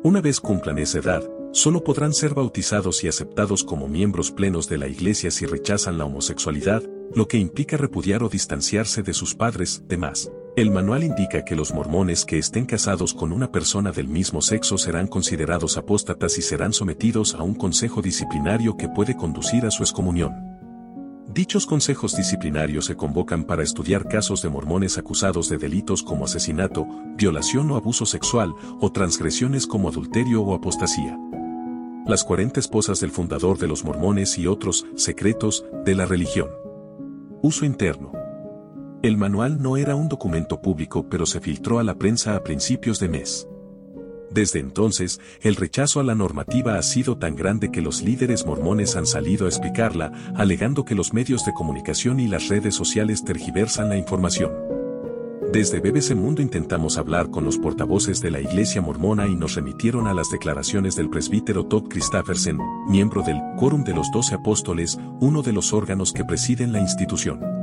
Una 0.01 0.20
vez 0.20 0.39
cumplan 0.39 0.79
esa 0.79 0.98
edad, 0.98 1.22
solo 1.51 1.83
podrán 1.83 2.14
ser 2.14 2.33
bautizados 2.33 3.03
y 3.03 3.07
aceptados 3.07 3.64
como 3.64 3.87
miembros 3.87 4.31
plenos 4.31 4.68
de 4.68 4.79
la 4.79 4.87
iglesia 4.87 5.29
si 5.29 5.46
rechazan 5.46 6.00
la 6.00 6.05
homosexualidad, 6.05 6.81
lo 7.14 7.27
que 7.27 7.37
implica 7.37 7.77
repudiar 7.77 8.24
o 8.24 8.29
distanciarse 8.29 9.03
de 9.03 9.14
sus 9.14 9.35
padres, 9.35 9.83
demás. 9.87 10.31
El 10.57 10.70
manual 10.70 11.05
indica 11.05 11.46
que 11.46 11.55
los 11.55 11.74
mormones 11.74 12.25
que 12.25 12.37
estén 12.37 12.66
casados 12.66 13.14
con 13.14 13.31
una 13.31 13.53
persona 13.53 13.94
del 13.94 14.09
mismo 14.09 14.42
sexo 14.42 14.77
serán 14.77 15.07
considerados 15.07 15.77
apóstatas 15.77 16.37
y 16.37 16.42
serán 16.42 16.74
sometidos 16.74 17.35
a 17.35 17.42
un 17.42 17.55
consejo 17.55 18.01
disciplinario 18.01 18.75
que 18.75 18.90
puede 18.90 19.16
conducir 19.16 19.66
a 19.66 19.72
su 19.72 19.81
excomunión. 19.83 20.33
Dichos 21.33 21.66
consejos 21.66 22.18
disciplinarios 22.18 22.83
se 22.83 22.98
convocan 22.98 23.46
para 23.46 23.64
estudiar 23.64 24.09
casos 24.09 24.42
de 24.42 24.50
mormones 24.50 24.98
acusados 24.98 25.48
de 25.48 25.57
delitos 25.57 26.03
como 26.03 26.25
asesinato, 26.25 26.85
violación 27.16 27.72
o 27.72 27.77
abuso 27.77 28.05
sexual, 28.05 28.53
o 28.81 28.92
transgresiones 28.92 29.66
como 29.66 29.87
adulterio 29.87 30.42
o 30.42 30.53
apostasía. 30.53 31.18
Las 32.05 32.25
40 32.25 32.59
esposas 32.59 33.00
del 33.00 33.11
fundador 33.11 33.57
de 33.57 33.68
los 33.68 33.85
mormones 33.85 34.37
y 34.37 34.48
otros 34.48 34.85
secretos 34.98 35.64
de 35.85 35.96
la 35.96 36.05
religión. 36.05 36.50
Uso 37.42 37.64
interno. 37.64 38.21
El 39.03 39.18
manual 39.18 39.59
no 39.59 39.77
era 39.77 39.96
un 39.96 40.07
documento 40.09 40.61
público 40.61 41.07
pero 41.09 41.25
se 41.25 41.40
filtró 41.40 41.79
a 41.79 41.83
la 41.83 41.96
prensa 41.96 42.35
a 42.35 42.44
principios 42.44 43.00
de 43.00 43.09
mes. 43.09 43.48
Desde 44.29 44.59
entonces, 44.59 45.20
el 45.42 45.55
rechazo 45.55 46.00
a 46.00 46.03
la 46.03 46.14
normativa 46.14 46.75
ha 46.77 46.83
sido 46.83 47.18
tan 47.18 47.35
grande 47.35 47.72
que 47.72 47.81
los 47.81 48.03
líderes 48.03 48.46
mormones 48.46 48.96
han 48.96 49.07
salido 49.07 49.46
a 49.46 49.50
explicarla, 49.50 50.11
alegando 50.35 50.85
que 50.85 50.94
los 50.94 51.14
medios 51.14 51.44
de 51.46 51.51
comunicación 51.51 52.20
y 52.20 52.27
las 52.27 52.48
redes 52.48 52.75
sociales 52.75 53.25
tergiversan 53.25 53.90
la 53.90 53.98
información. 53.98 54.51
Desde 55.51 55.79
BBC 55.79 56.16
Mundo 56.16 56.44
intentamos 56.44 56.98
hablar 56.98 57.29
con 57.31 57.44
los 57.44 57.57
portavoces 57.57 58.22
de 58.22 58.31
la 58.31 58.40
Iglesia 58.40 58.81
Mormona 58.81 59.27
y 59.27 59.35
nos 59.35 59.55
remitieron 59.55 60.07
a 60.07 60.14
las 60.14 60.29
declaraciones 60.29 60.96
del 60.96 61.09
presbítero 61.09 61.66
Todd 61.66 61.90
Christofferson, 61.90 62.59
miembro 62.87 63.24
del 63.24 63.42
Quórum 63.57 63.83
de 63.83 63.96
los 63.96 64.09
Doce 64.14 64.35
Apóstoles, 64.35 64.98
uno 65.20 65.42
de 65.42 65.53
los 65.53 65.74
órganos 65.74 66.14
que 66.14 66.24
presiden 66.24 66.72
la 66.72 66.79
institución. 66.79 67.60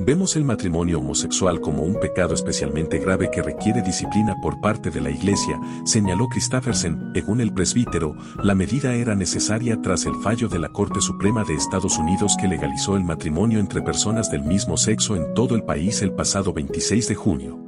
Vemos 0.00 0.36
el 0.36 0.44
matrimonio 0.44 1.00
homosexual 1.00 1.60
como 1.60 1.82
un 1.82 1.98
pecado 1.98 2.32
especialmente 2.32 2.98
grave 2.98 3.30
que 3.32 3.42
requiere 3.42 3.82
disciplina 3.82 4.36
por 4.40 4.60
parte 4.60 4.90
de 4.90 5.00
la 5.00 5.10
Iglesia, 5.10 5.58
señaló 5.84 6.28
Christoffersen, 6.28 7.10
según 7.14 7.40
el 7.40 7.52
presbítero, 7.52 8.14
la 8.42 8.54
medida 8.54 8.94
era 8.94 9.16
necesaria 9.16 9.80
tras 9.82 10.06
el 10.06 10.14
fallo 10.22 10.48
de 10.48 10.60
la 10.60 10.68
Corte 10.68 11.00
Suprema 11.00 11.42
de 11.42 11.54
Estados 11.54 11.98
Unidos 11.98 12.36
que 12.40 12.46
legalizó 12.46 12.96
el 12.96 13.02
matrimonio 13.02 13.58
entre 13.58 13.82
personas 13.82 14.30
del 14.30 14.44
mismo 14.44 14.76
sexo 14.76 15.16
en 15.16 15.34
todo 15.34 15.56
el 15.56 15.64
país 15.64 16.00
el 16.00 16.12
pasado 16.12 16.52
26 16.52 17.08
de 17.08 17.14
junio. 17.16 17.67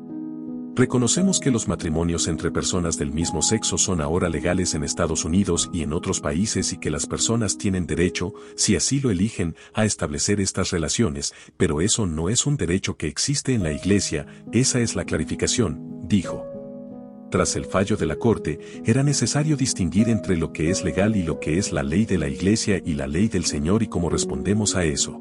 Reconocemos 0.80 1.40
que 1.40 1.50
los 1.50 1.68
matrimonios 1.68 2.26
entre 2.26 2.50
personas 2.50 2.96
del 2.96 3.12
mismo 3.12 3.42
sexo 3.42 3.76
son 3.76 4.00
ahora 4.00 4.30
legales 4.30 4.72
en 4.72 4.82
Estados 4.82 5.26
Unidos 5.26 5.68
y 5.74 5.82
en 5.82 5.92
otros 5.92 6.22
países 6.22 6.72
y 6.72 6.78
que 6.78 6.88
las 6.88 7.04
personas 7.04 7.58
tienen 7.58 7.86
derecho, 7.86 8.32
si 8.56 8.76
así 8.76 8.98
lo 8.98 9.10
eligen, 9.10 9.54
a 9.74 9.84
establecer 9.84 10.40
estas 10.40 10.70
relaciones, 10.70 11.34
pero 11.58 11.82
eso 11.82 12.06
no 12.06 12.30
es 12.30 12.46
un 12.46 12.56
derecho 12.56 12.96
que 12.96 13.08
existe 13.08 13.52
en 13.52 13.62
la 13.62 13.72
Iglesia, 13.72 14.24
esa 14.52 14.80
es 14.80 14.96
la 14.96 15.04
clarificación, 15.04 16.00
dijo. 16.08 16.46
Tras 17.30 17.56
el 17.56 17.66
fallo 17.66 17.98
de 17.98 18.06
la 18.06 18.16
Corte, 18.16 18.58
era 18.86 19.02
necesario 19.02 19.58
distinguir 19.58 20.08
entre 20.08 20.38
lo 20.38 20.50
que 20.50 20.70
es 20.70 20.82
legal 20.82 21.14
y 21.14 21.24
lo 21.24 21.40
que 21.40 21.58
es 21.58 21.72
la 21.72 21.82
ley 21.82 22.06
de 22.06 22.16
la 22.16 22.28
Iglesia 22.30 22.80
y 22.82 22.94
la 22.94 23.06
ley 23.06 23.28
del 23.28 23.44
Señor 23.44 23.82
y 23.82 23.88
cómo 23.88 24.08
respondemos 24.08 24.76
a 24.76 24.84
eso. 24.84 25.20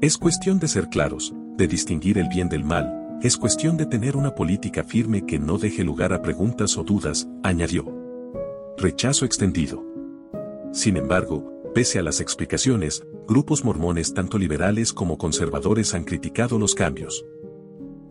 Es 0.00 0.18
cuestión 0.18 0.58
de 0.58 0.66
ser 0.66 0.88
claros, 0.88 1.32
de 1.56 1.68
distinguir 1.68 2.18
el 2.18 2.26
bien 2.28 2.48
del 2.48 2.64
mal, 2.64 3.03
es 3.24 3.38
cuestión 3.38 3.78
de 3.78 3.86
tener 3.86 4.18
una 4.18 4.34
política 4.34 4.84
firme 4.84 5.24
que 5.24 5.38
no 5.38 5.56
deje 5.56 5.82
lugar 5.82 6.12
a 6.12 6.20
preguntas 6.20 6.76
o 6.76 6.84
dudas, 6.84 7.26
añadió. 7.42 7.86
Rechazo 8.76 9.24
extendido. 9.24 9.82
Sin 10.74 10.98
embargo, 10.98 11.50
pese 11.74 11.98
a 11.98 12.02
las 12.02 12.20
explicaciones, 12.20 13.02
grupos 13.26 13.64
mormones 13.64 14.12
tanto 14.12 14.36
liberales 14.36 14.92
como 14.92 15.16
conservadores 15.16 15.94
han 15.94 16.04
criticado 16.04 16.58
los 16.58 16.74
cambios. 16.74 17.24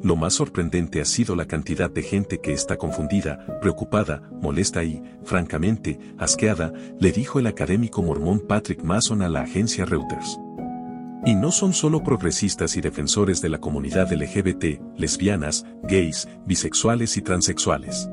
Lo 0.01 0.15
más 0.15 0.33
sorprendente 0.33 0.99
ha 0.99 1.05
sido 1.05 1.35
la 1.35 1.45
cantidad 1.45 1.91
de 1.91 2.01
gente 2.01 2.41
que 2.41 2.51
está 2.51 2.77
confundida, 2.77 3.59
preocupada, 3.61 4.31
molesta 4.41 4.83
y, 4.83 5.03
francamente, 5.23 5.99
asqueada, 6.17 6.73
le 6.99 7.11
dijo 7.11 7.37
el 7.37 7.45
académico 7.45 8.01
mormón 8.01 8.39
Patrick 8.39 8.81
Mason 8.81 9.21
a 9.21 9.29
la 9.29 9.41
agencia 9.41 9.85
Reuters. 9.85 10.39
Y 11.25 11.35
no 11.35 11.51
son 11.51 11.73
solo 11.73 12.03
progresistas 12.03 12.75
y 12.75 12.81
defensores 12.81 13.41
de 13.41 13.49
la 13.49 13.59
comunidad 13.59 14.11
LGBT, 14.11 14.81
lesbianas, 14.97 15.65
gays, 15.83 16.27
bisexuales 16.45 17.15
y 17.15 17.21
transexuales. 17.21 18.09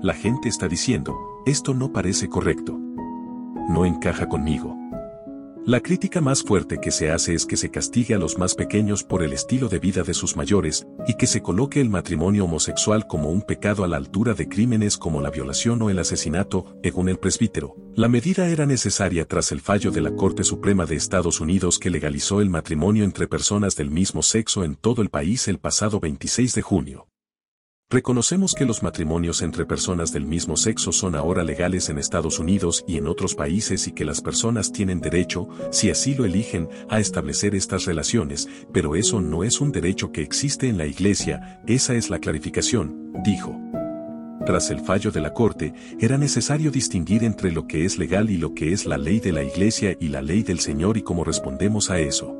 La 0.00 0.14
gente 0.14 0.48
está 0.48 0.68
diciendo, 0.68 1.16
esto 1.44 1.74
no 1.74 1.92
parece 1.92 2.28
correcto. 2.28 2.78
No 3.68 3.84
encaja 3.84 4.28
conmigo. 4.28 4.76
La 5.70 5.78
crítica 5.78 6.20
más 6.20 6.42
fuerte 6.42 6.78
que 6.80 6.90
se 6.90 7.12
hace 7.12 7.32
es 7.32 7.46
que 7.46 7.56
se 7.56 7.70
castigue 7.70 8.16
a 8.16 8.18
los 8.18 8.36
más 8.36 8.56
pequeños 8.56 9.04
por 9.04 9.22
el 9.22 9.32
estilo 9.32 9.68
de 9.68 9.78
vida 9.78 10.02
de 10.02 10.14
sus 10.14 10.36
mayores, 10.36 10.84
y 11.06 11.14
que 11.14 11.28
se 11.28 11.42
coloque 11.42 11.80
el 11.80 11.88
matrimonio 11.88 12.46
homosexual 12.46 13.06
como 13.06 13.30
un 13.30 13.40
pecado 13.40 13.84
a 13.84 13.86
la 13.86 13.96
altura 13.96 14.34
de 14.34 14.48
crímenes 14.48 14.98
como 14.98 15.20
la 15.20 15.30
violación 15.30 15.80
o 15.82 15.88
el 15.88 16.00
asesinato, 16.00 16.76
según 16.82 17.08
el 17.08 17.20
presbítero. 17.20 17.76
La 17.94 18.08
medida 18.08 18.48
era 18.48 18.66
necesaria 18.66 19.26
tras 19.26 19.52
el 19.52 19.60
fallo 19.60 19.92
de 19.92 20.00
la 20.00 20.10
Corte 20.16 20.42
Suprema 20.42 20.86
de 20.86 20.96
Estados 20.96 21.40
Unidos 21.40 21.78
que 21.78 21.90
legalizó 21.90 22.40
el 22.40 22.50
matrimonio 22.50 23.04
entre 23.04 23.28
personas 23.28 23.76
del 23.76 23.92
mismo 23.92 24.24
sexo 24.24 24.64
en 24.64 24.74
todo 24.74 25.02
el 25.02 25.08
país 25.08 25.46
el 25.46 25.60
pasado 25.60 26.00
26 26.00 26.52
de 26.52 26.62
junio. 26.62 27.06
Reconocemos 27.92 28.54
que 28.54 28.66
los 28.66 28.84
matrimonios 28.84 29.42
entre 29.42 29.66
personas 29.66 30.12
del 30.12 30.24
mismo 30.24 30.56
sexo 30.56 30.92
son 30.92 31.16
ahora 31.16 31.42
legales 31.42 31.88
en 31.88 31.98
Estados 31.98 32.38
Unidos 32.38 32.84
y 32.86 32.98
en 32.98 33.08
otros 33.08 33.34
países 33.34 33.88
y 33.88 33.90
que 33.90 34.04
las 34.04 34.20
personas 34.20 34.70
tienen 34.70 35.00
derecho, 35.00 35.48
si 35.72 35.90
así 35.90 36.14
lo 36.14 36.24
eligen, 36.24 36.68
a 36.88 37.00
establecer 37.00 37.56
estas 37.56 37.86
relaciones, 37.86 38.48
pero 38.72 38.94
eso 38.94 39.20
no 39.20 39.42
es 39.42 39.60
un 39.60 39.72
derecho 39.72 40.12
que 40.12 40.22
existe 40.22 40.68
en 40.68 40.78
la 40.78 40.86
Iglesia, 40.86 41.60
esa 41.66 41.96
es 41.96 42.10
la 42.10 42.20
clarificación, 42.20 43.12
dijo. 43.24 43.58
Tras 44.46 44.70
el 44.70 44.78
fallo 44.78 45.10
de 45.10 45.22
la 45.22 45.34
Corte, 45.34 45.74
era 45.98 46.16
necesario 46.16 46.70
distinguir 46.70 47.24
entre 47.24 47.50
lo 47.50 47.66
que 47.66 47.84
es 47.84 47.98
legal 47.98 48.30
y 48.30 48.36
lo 48.36 48.54
que 48.54 48.72
es 48.72 48.86
la 48.86 48.98
ley 48.98 49.18
de 49.18 49.32
la 49.32 49.42
Iglesia 49.42 49.96
y 49.98 50.10
la 50.10 50.22
ley 50.22 50.44
del 50.44 50.60
Señor 50.60 50.96
y 50.96 51.02
cómo 51.02 51.24
respondemos 51.24 51.90
a 51.90 51.98
eso. 51.98 52.36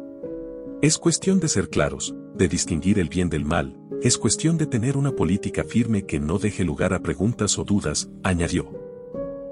Es 0.81 0.97
cuestión 0.97 1.41
de 1.41 1.49
ser 1.49 1.71
claros, 1.71 2.15
de 2.37 2.47
distinguir 2.47 3.01
el 3.01 3.09
bien 3.09 3.29
del 3.29 3.45
mal, 3.45 3.80
es 4.03 4.17
cuestión 4.17 4.57
de 4.57 4.67
tener 4.67 4.97
una 4.97 5.13
política 5.13 5.63
firme 5.63 6.07
que 6.07 6.19
no 6.19 6.39
deje 6.39 6.65
lugar 6.65 6.95
a 6.95 7.01
preguntas 7.01 7.59
o 7.59 7.65
dudas, 7.65 8.09
añadió. 8.23 8.71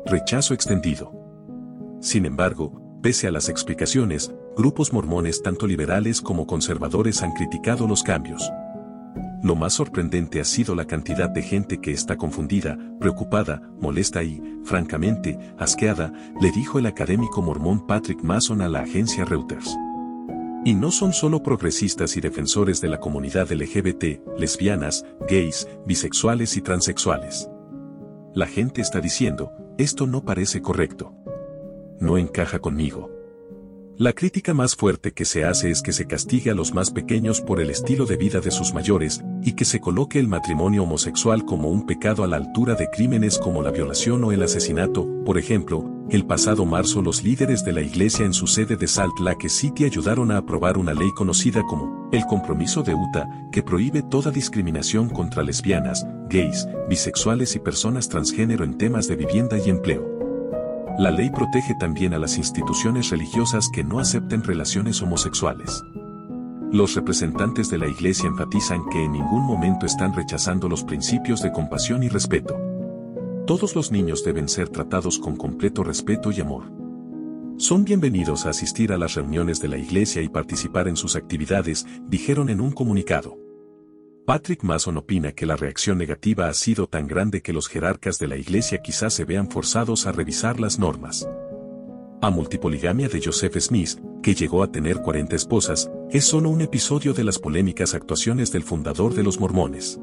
Rechazo 0.07 0.55
extendido. 0.55 1.13
Sin 2.01 2.25
embargo, 2.25 2.81
pese 3.03 3.27
a 3.27 3.31
las 3.31 3.51
explicaciones, 3.51 4.33
grupos 4.57 4.93
mormones 4.93 5.43
tanto 5.43 5.67
liberales 5.67 6.23
como 6.23 6.47
conservadores 6.47 7.23
han 7.23 7.33
criticado 7.33 7.87
los 7.87 8.03
cambios. 8.03 8.51
Lo 9.43 9.55
más 9.55 9.75
sorprendente 9.75 10.41
ha 10.41 10.45
sido 10.45 10.75
la 10.75 10.87
cantidad 10.87 11.29
de 11.29 11.43
gente 11.43 11.81
que 11.81 11.93
está 11.93 12.17
confundida, 12.17 12.79
preocupada, 12.99 13.71
molesta 13.79 14.23
y, 14.23 14.43
francamente, 14.65 15.39
asqueada, 15.59 16.13
le 16.41 16.51
dijo 16.53 16.79
el 16.79 16.87
académico 16.87 17.43
mormón 17.43 17.87
Patrick 17.87 18.23
Mason 18.23 18.63
a 18.63 18.69
la 18.69 18.81
agencia 18.81 19.27
Reuters. 19.27 19.77
Y 20.64 20.75
no 20.75 20.90
son 20.90 21.12
solo 21.12 21.42
progresistas 21.42 22.16
y 22.16 22.21
defensores 22.21 22.81
de 22.81 22.88
la 22.88 23.01
comunidad 23.01 23.51
LGBT, 23.51 24.21
lesbianas, 24.38 25.05
gays, 25.29 25.68
bisexuales 25.87 26.57
y 26.57 26.62
transexuales. 26.62 27.49
La 28.35 28.47
gente 28.47 28.81
está 28.81 29.01
diciendo, 29.01 29.53
esto 29.79 30.07
no 30.07 30.25
parece 30.25 30.61
correcto. 30.61 31.14
No 32.01 32.18
encaja 32.18 32.59
conmigo. 32.59 33.18
La 33.99 34.13
crítica 34.13 34.55
más 34.55 34.77
fuerte 34.77 35.11
que 35.11 35.25
se 35.25 35.45
hace 35.45 35.73
es 35.73 35.83
que 35.83 35.93
se 35.93 36.07
castigue 36.07 36.53
a 36.53 36.55
los 36.55 36.73
más 36.73 36.93
pequeños 36.93 37.41
por 37.41 37.61
el 37.61 37.69
estilo 37.69 38.07
de 38.07 38.17
vida 38.17 38.39
de 38.39 38.53
sus 38.53 38.73
mayores, 38.73 39.25
y 39.43 39.55
que 39.55 39.65
se 39.65 39.81
coloque 39.81 40.21
el 40.21 40.29
matrimonio 40.29 40.85
homosexual 40.85 41.45
como 41.45 41.69
un 41.69 41.85
pecado 41.85 42.23
a 42.23 42.29
la 42.29 42.37
altura 42.37 42.77
de 42.77 42.89
crímenes 42.91 43.41
como 43.41 43.61
la 43.61 43.73
violación 43.73 44.23
o 44.23 44.31
el 44.31 44.45
asesinato. 44.45 45.05
Por 45.25 45.37
ejemplo, 45.37 45.85
el 46.11 46.25
pasado 46.27 46.65
marzo 46.65 47.03
los 47.03 47.25
líderes 47.25 47.65
de 47.65 47.73
la 47.73 47.81
iglesia 47.81 48.25
en 48.25 48.35
su 48.35 48.47
sede 48.47 48.77
de 48.77 48.87
Salt 48.87 49.19
Lake 49.19 49.49
City 49.49 49.85
ayudaron 49.85 50.31
a 50.31 50.37
aprobar 50.37 50.79
una 50.79 50.95
ley 50.95 51.11
conocida 51.17 51.65
como 51.65 52.09
el 52.13 52.25
Compromiso 52.27 52.85
de 52.85 52.95
Utah, 52.95 53.29
que 53.51 53.65
prohíbe 53.65 54.03
toda 54.03 54.31
discriminación 54.31 55.09
contra 55.09 55.43
lesbianas, 55.43 56.07
gays, 56.31 56.69
bisexuales 56.89 57.57
y 57.57 57.59
personas 57.59 58.09
transgénero 58.09 58.63
en 58.63 58.79
temas 58.79 59.09
de 59.09 59.17
vivienda 59.17 59.59
y 59.59 59.69
empleo. 59.71 60.18
La 60.99 61.13
ley 61.13 61.31
protege 61.31 61.77
también 61.77 62.13
a 62.13 62.19
las 62.19 62.39
instituciones 62.39 63.11
religiosas 63.11 63.69
que 63.73 63.85
no 63.85 64.01
acepten 64.01 64.43
relaciones 64.43 65.01
homosexuales. 65.01 65.85
Los 66.73 66.97
representantes 66.97 67.71
de 67.71 67.79
la 67.79 67.87
Iglesia 67.87 68.29
enfatizan 68.29 68.81
que 68.91 69.05
en 69.05 69.13
ningún 69.13 69.45
momento 69.45 69.87
están 69.87 70.13
rechazando 70.13 70.69
los 70.69 70.83
principios 70.83 71.41
de 71.41 71.53
compasión 71.53 72.03
y 72.03 72.09
respeto. 72.09 72.59
Todos 73.47 73.77
los 73.77 73.93
niños 73.93 74.25
deben 74.25 74.49
ser 74.49 74.71
tratados 74.71 75.21
con 75.21 75.37
completo 75.37 75.85
respeto 75.85 76.33
y 76.33 76.41
amor. 76.41 76.65
Son 77.59 77.85
bienvenidos 77.85 78.47
a 78.47 78.51
asistir 78.51 78.93
a 78.93 78.99
las 78.99 79.15
reuniones 79.15 79.61
de 79.61 79.69
la 79.69 79.79
Iglesia 79.79 80.21
y 80.21 80.29
participar 80.29 80.89
en 80.89 80.97
sus 80.97 81.15
actividades, 81.15 81.87
dijeron 82.09 82.49
en 82.49 82.61
un 82.61 82.73
comunicado. 82.73 83.48
Patrick 84.29 84.62
Mason 84.62 84.99
opina 84.99 85.33
que 85.33 85.47
la 85.47 85.57
reacción 85.57 85.97
negativa 85.97 86.51
ha 86.51 86.53
sido 86.53 86.87
tan 86.87 87.07
grande 87.07 87.41
que 87.41 87.55
los 87.55 87.67
jerarcas 87.67 88.19
de 88.19 88.29
la 88.29 88.37
iglesia 88.37 88.83
quizás 88.83 89.14
se 89.14 89.25
vean 89.25 89.51
forzados 89.51 90.07
a 90.07 90.12
revisar 90.12 90.61
las 90.61 90.79
normas. 90.79 91.27
A 92.21 92.29
multipoligamia 92.29 93.09
de 93.09 93.23
Joseph 93.25 93.57
Smith, 93.59 93.99
que 94.23 94.35
llegó 94.35 94.62
a 94.62 94.71
tener 94.71 94.99
40 94.99 95.35
esposas, 95.35 95.91
es 96.11 96.27
solo 96.27 96.51
un 96.51 96.61
episodio 96.61 97.14
de 97.14 97.25
las 97.25 97.38
polémicas 97.38 97.95
actuaciones 97.95 98.53
del 98.53 98.64
fundador 98.64 99.14
de 99.14 99.23
los 99.23 99.41
mormones 99.41 99.99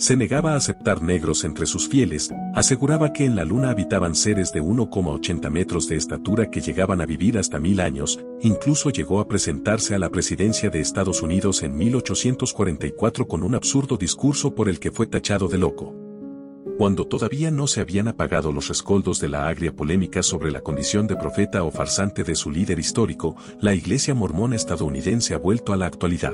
se 0.00 0.16
negaba 0.16 0.54
a 0.54 0.56
aceptar 0.56 1.02
negros 1.02 1.44
entre 1.44 1.66
sus 1.66 1.86
fieles, 1.86 2.30
aseguraba 2.54 3.12
que 3.12 3.26
en 3.26 3.36
la 3.36 3.44
luna 3.44 3.68
habitaban 3.68 4.14
seres 4.14 4.50
de 4.50 4.62
1,80 4.62 5.50
metros 5.50 5.88
de 5.88 5.96
estatura 5.96 6.50
que 6.50 6.62
llegaban 6.62 7.02
a 7.02 7.06
vivir 7.06 7.36
hasta 7.36 7.60
mil 7.60 7.80
años, 7.80 8.18
incluso 8.40 8.88
llegó 8.88 9.20
a 9.20 9.28
presentarse 9.28 9.94
a 9.94 9.98
la 9.98 10.08
presidencia 10.08 10.70
de 10.70 10.80
Estados 10.80 11.20
Unidos 11.20 11.62
en 11.62 11.76
1844 11.76 13.28
con 13.28 13.42
un 13.42 13.54
absurdo 13.54 13.98
discurso 13.98 14.54
por 14.54 14.70
el 14.70 14.80
que 14.80 14.90
fue 14.90 15.06
tachado 15.06 15.48
de 15.48 15.58
loco. 15.58 15.94
Cuando 16.78 17.06
todavía 17.06 17.50
no 17.50 17.66
se 17.66 17.82
habían 17.82 18.08
apagado 18.08 18.52
los 18.52 18.68
rescoldos 18.68 19.20
de 19.20 19.28
la 19.28 19.48
agria 19.48 19.70
polémica 19.70 20.22
sobre 20.22 20.50
la 20.50 20.62
condición 20.62 21.08
de 21.08 21.16
profeta 21.16 21.62
o 21.62 21.70
farsante 21.70 22.24
de 22.24 22.36
su 22.36 22.50
líder 22.50 22.78
histórico, 22.78 23.36
la 23.60 23.74
iglesia 23.74 24.14
mormona 24.14 24.56
estadounidense 24.56 25.34
ha 25.34 25.38
vuelto 25.38 25.74
a 25.74 25.76
la 25.76 25.84
actualidad. 25.84 26.32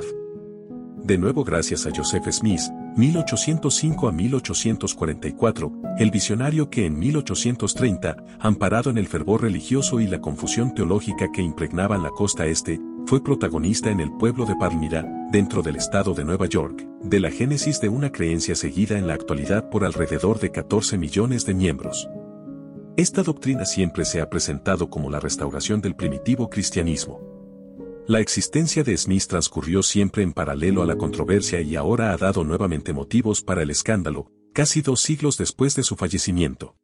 De 1.02 1.18
nuevo 1.18 1.42
gracias 1.42 1.85
a 1.87 1.90
Joseph 1.92 2.31
Smith, 2.31 2.62
1805 2.97 4.09
a 4.09 4.13
1844, 4.13 5.73
el 5.99 6.11
visionario 6.11 6.71
que 6.71 6.87
en 6.87 6.99
1830, 6.99 8.17
amparado 8.41 8.89
en 8.89 8.97
el 8.97 9.07
fervor 9.07 9.43
religioso 9.43 10.01
y 10.01 10.07
la 10.07 10.23
confusión 10.23 10.75
teológica 10.75 11.31
que 11.31 11.43
impregnaban 11.43 12.03
la 12.03 12.09
costa 12.09 12.47
este, 12.47 12.81
fue 13.05 13.23
protagonista 13.23 13.91
en 13.91 14.01
el 14.01 14.11
pueblo 14.13 14.47
de 14.47 14.57
Palmira, 14.57 15.07
dentro 15.31 15.61
del 15.61 15.77
estado 15.77 16.15
de 16.15 16.25
Nueva 16.25 16.47
York, 16.47 16.87
de 17.03 17.21
la 17.21 17.31
génesis 17.31 17.83
de 17.83 17.91
una 17.91 18.11
creencia 18.11 18.55
seguida 18.55 18.97
en 18.97 19.07
la 19.07 19.13
actualidad 19.13 19.69
por 19.69 19.85
alrededor 19.85 20.41
de 20.41 20.51
14 20.51 20.97
millones 20.97 21.45
de 21.45 21.53
miembros. 21.53 22.09
Esta 22.97 23.23
doctrina 23.23 23.67
siempre 23.67 24.07
se 24.07 24.23
ha 24.23 24.31
presentado 24.31 24.89
como 24.89 25.11
la 25.11 25.21
restauración 25.21 25.83
del 25.83 25.95
primitivo 25.95 26.49
cristianismo. 26.49 27.36
La 28.09 28.21
existencia 28.21 28.85
de 28.85 28.97
Smith 28.97 29.25
transcurrió 29.27 29.83
siempre 29.83 30.23
en 30.23 30.33
paralelo 30.33 30.81
a 30.81 30.87
la 30.87 30.97
controversia 30.97 31.61
y 31.61 31.75
ahora 31.75 32.12
ha 32.12 32.16
dado 32.16 32.45
nuevamente 32.45 32.92
motivos 32.92 33.42
para 33.42 33.62
el 33.62 33.71
escándalo, 33.71 34.31
casi 34.53 34.81
dos 34.81 35.01
siglos 35.01 35.37
después 35.38 35.75
de 35.75 35.83
su 35.83 35.97
fallecimiento. 35.97 36.77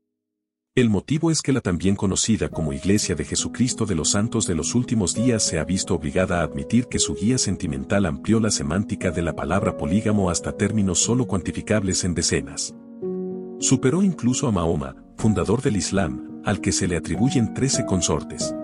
El 0.75 0.91
motivo 0.91 1.31
es 1.31 1.41
que 1.41 1.53
la 1.53 1.61
también 1.61 1.95
conocida 1.95 2.49
como 2.49 2.73
Iglesia 2.73 3.15
de 3.15 3.25
Jesucristo 3.25 3.87
de 3.87 3.95
los 3.95 4.11
Santos 4.11 4.49
de 4.49 4.57
los 4.57 4.75
Últimos 4.75 5.15
Días 5.15 5.45
se 5.45 5.61
ha 5.61 5.65
visto 5.65 5.95
obligada 5.95 6.41
a 6.41 6.43
admitir 6.43 6.87
que 6.87 6.99
su 6.99 7.15
guía 7.15 7.39
sentimental 7.39 8.07
amplió 8.07 8.41
la 8.41 8.51
semántica 8.51 9.13
de 9.13 9.23
la 9.23 9.37
palabra 9.37 9.77
polígamo 9.77 10.29
hasta 10.29 10.57
términos 10.57 10.99
solo 10.99 11.29
cuantificables 11.29 12.03
en 12.03 12.15
decenas. 12.15 12.75
Superó 13.61 14.03
incluso 14.03 14.49
a 14.49 14.51
Mahoma, 14.51 14.97
fundador 15.19 15.63
del 15.63 15.77
Islam, 15.77 16.41
al 16.45 16.61
que 16.61 16.73
se 16.73 16.89
le 16.89 16.97
atribuyen 16.97 17.55
trece 17.55 17.87
consortes. 17.87 18.57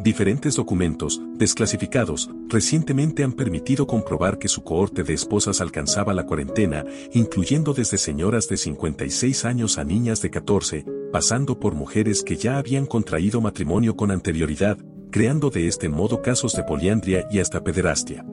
Diferentes 0.00 0.54
documentos, 0.54 1.20
desclasificados, 1.34 2.30
recientemente 2.48 3.24
han 3.24 3.32
permitido 3.32 3.88
comprobar 3.88 4.38
que 4.38 4.46
su 4.46 4.62
cohorte 4.62 5.02
de 5.02 5.12
esposas 5.12 5.60
alcanzaba 5.60 6.14
la 6.14 6.24
cuarentena, 6.24 6.84
incluyendo 7.12 7.74
desde 7.74 7.98
señoras 7.98 8.46
de 8.46 8.58
56 8.58 9.44
años 9.44 9.76
a 9.76 9.82
niñas 9.82 10.22
de 10.22 10.30
14, 10.30 10.86
pasando 11.12 11.58
por 11.58 11.74
mujeres 11.74 12.22
que 12.22 12.36
ya 12.36 12.58
habían 12.58 12.86
contraído 12.86 13.40
matrimonio 13.40 13.96
con 13.96 14.12
anterioridad, 14.12 14.78
creando 15.10 15.50
de 15.50 15.66
este 15.66 15.88
modo 15.88 16.22
casos 16.22 16.54
de 16.54 16.62
poliandria 16.62 17.26
y 17.28 17.40
hasta 17.40 17.64
pederastia. 17.64 18.24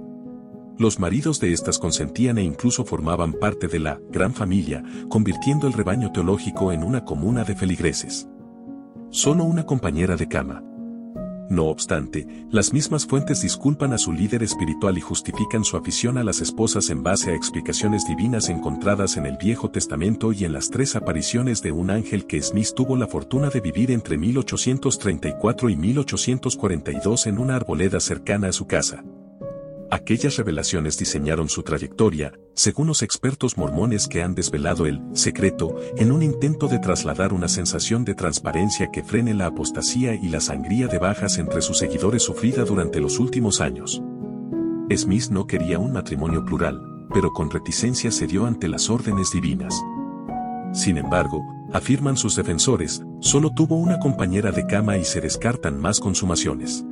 Los 0.78 0.99
maridos 0.99 1.39
de 1.39 1.51
estas 1.51 1.80
consentían 1.80 2.38
e 2.38 2.43
incluso 2.43 2.86
formaban 2.86 3.34
parte 3.34 3.67
de 3.67 3.80
la 3.80 3.99
gran 4.12 4.36
familia, 4.36 4.84
convirtiendo 5.10 5.65
el 5.65 5.73
rebaño 5.73 6.12
teológico 6.12 6.71
en 6.71 6.84
una 6.84 7.06
comuna 7.06 7.43
de 7.43 7.56
feligreses. 7.56 8.28
Solo 9.10 9.45
una 9.45 9.65
compañera 9.65 10.17
de 10.17 10.28
cama, 10.28 10.62
no 11.49 11.65
obstante, 11.65 12.27
las 12.49 12.73
mismas 12.73 13.05
fuentes 13.05 13.41
disculpan 13.41 13.93
a 13.93 13.97
su 13.97 14.12
líder 14.12 14.43
espiritual 14.43 14.97
y 14.97 15.01
justifican 15.01 15.63
su 15.63 15.77
afición 15.77 16.17
a 16.17 16.23
las 16.23 16.41
esposas 16.41 16.89
en 16.89 17.03
base 17.03 17.31
a 17.31 17.36
explicaciones 17.36 18.08
divinas 18.08 18.49
encontradas 18.49 19.17
en 19.17 19.25
el 19.25 19.38
Viejo 19.38 19.69
Testamento 19.69 20.31
y 20.31 20.45
en 20.45 20.53
las 20.53 20.69
tres 20.69 20.95
apariciones 20.95 21.62
de 21.62 21.71
un 21.71 21.91
ángel 21.91 22.25
que 22.25 22.41
Smith 22.41 22.69
tuvo 22.75 22.95
la 22.95 23.08
fortuna 23.08 23.49
de 23.49 23.62
vivir 23.62 23.91
entre 23.91 24.17
1834 24.17 25.69
y 25.69 25.75
1842 25.75 27.27
en 27.27 27.38
una 27.38 27.55
arboleda 27.55 27.99
cercana 27.99 28.47
a 28.47 28.51
su 28.51 28.65
casa. 28.65 29.03
Aquellas 29.95 30.36
revelaciones 30.36 30.97
diseñaron 30.97 31.47
su 31.47 31.63
trayectoria, 31.63 32.34
según 32.53 32.88
los 32.88 33.01
expertos 33.01 33.58
mormones 33.58 34.10
que 34.10 34.23
han 34.23 34.36
desvelado 34.36 34.88
el 34.88 34.99
secreto, 35.13 35.77
en 35.95 36.12
un 36.12 36.21
intento 36.21 36.67
de 36.67 36.79
trasladar 36.79 37.31
una 37.31 37.47
sensación 37.47 38.03
de 38.03 38.13
transparencia 38.13 38.91
que 38.91 39.05
frene 39.05 39.34
la 39.34 39.45
apostasía 39.45 40.13
y 40.13 40.27
la 40.27 40.41
sangría 40.41 40.88
de 40.88 40.97
bajas 40.99 41.38
entre 41.38 41.62
sus 41.62 41.77
seguidores 41.77 42.23
sufrida 42.23 42.65
durante 42.65 42.99
los 42.99 43.19
últimos 43.19 43.62
años. 43.62 44.03
Smith 44.93 45.29
no 45.29 45.47
quería 45.47 45.79
un 45.79 45.93
matrimonio 45.93 46.43
plural, 46.43 47.08
pero 47.13 47.31
con 47.31 47.49
reticencia 47.49 48.12
cedió 48.12 48.47
ante 48.47 48.67
las 48.67 48.89
órdenes 48.89 49.31
divinas. 49.31 49.81
Sin 50.73 50.97
embargo, 50.97 51.41
afirman 51.71 52.17
sus 52.17 52.36
defensores, 52.36 53.01
solo 53.21 53.53
tuvo 53.55 53.77
una 53.77 53.97
compañera 53.99 54.51
de 54.51 54.67
cama 54.67 54.97
y 54.97 55.05
se 55.05 55.21
descartan 55.21 55.79
más 55.79 56.01
consumaciones. 56.01 56.84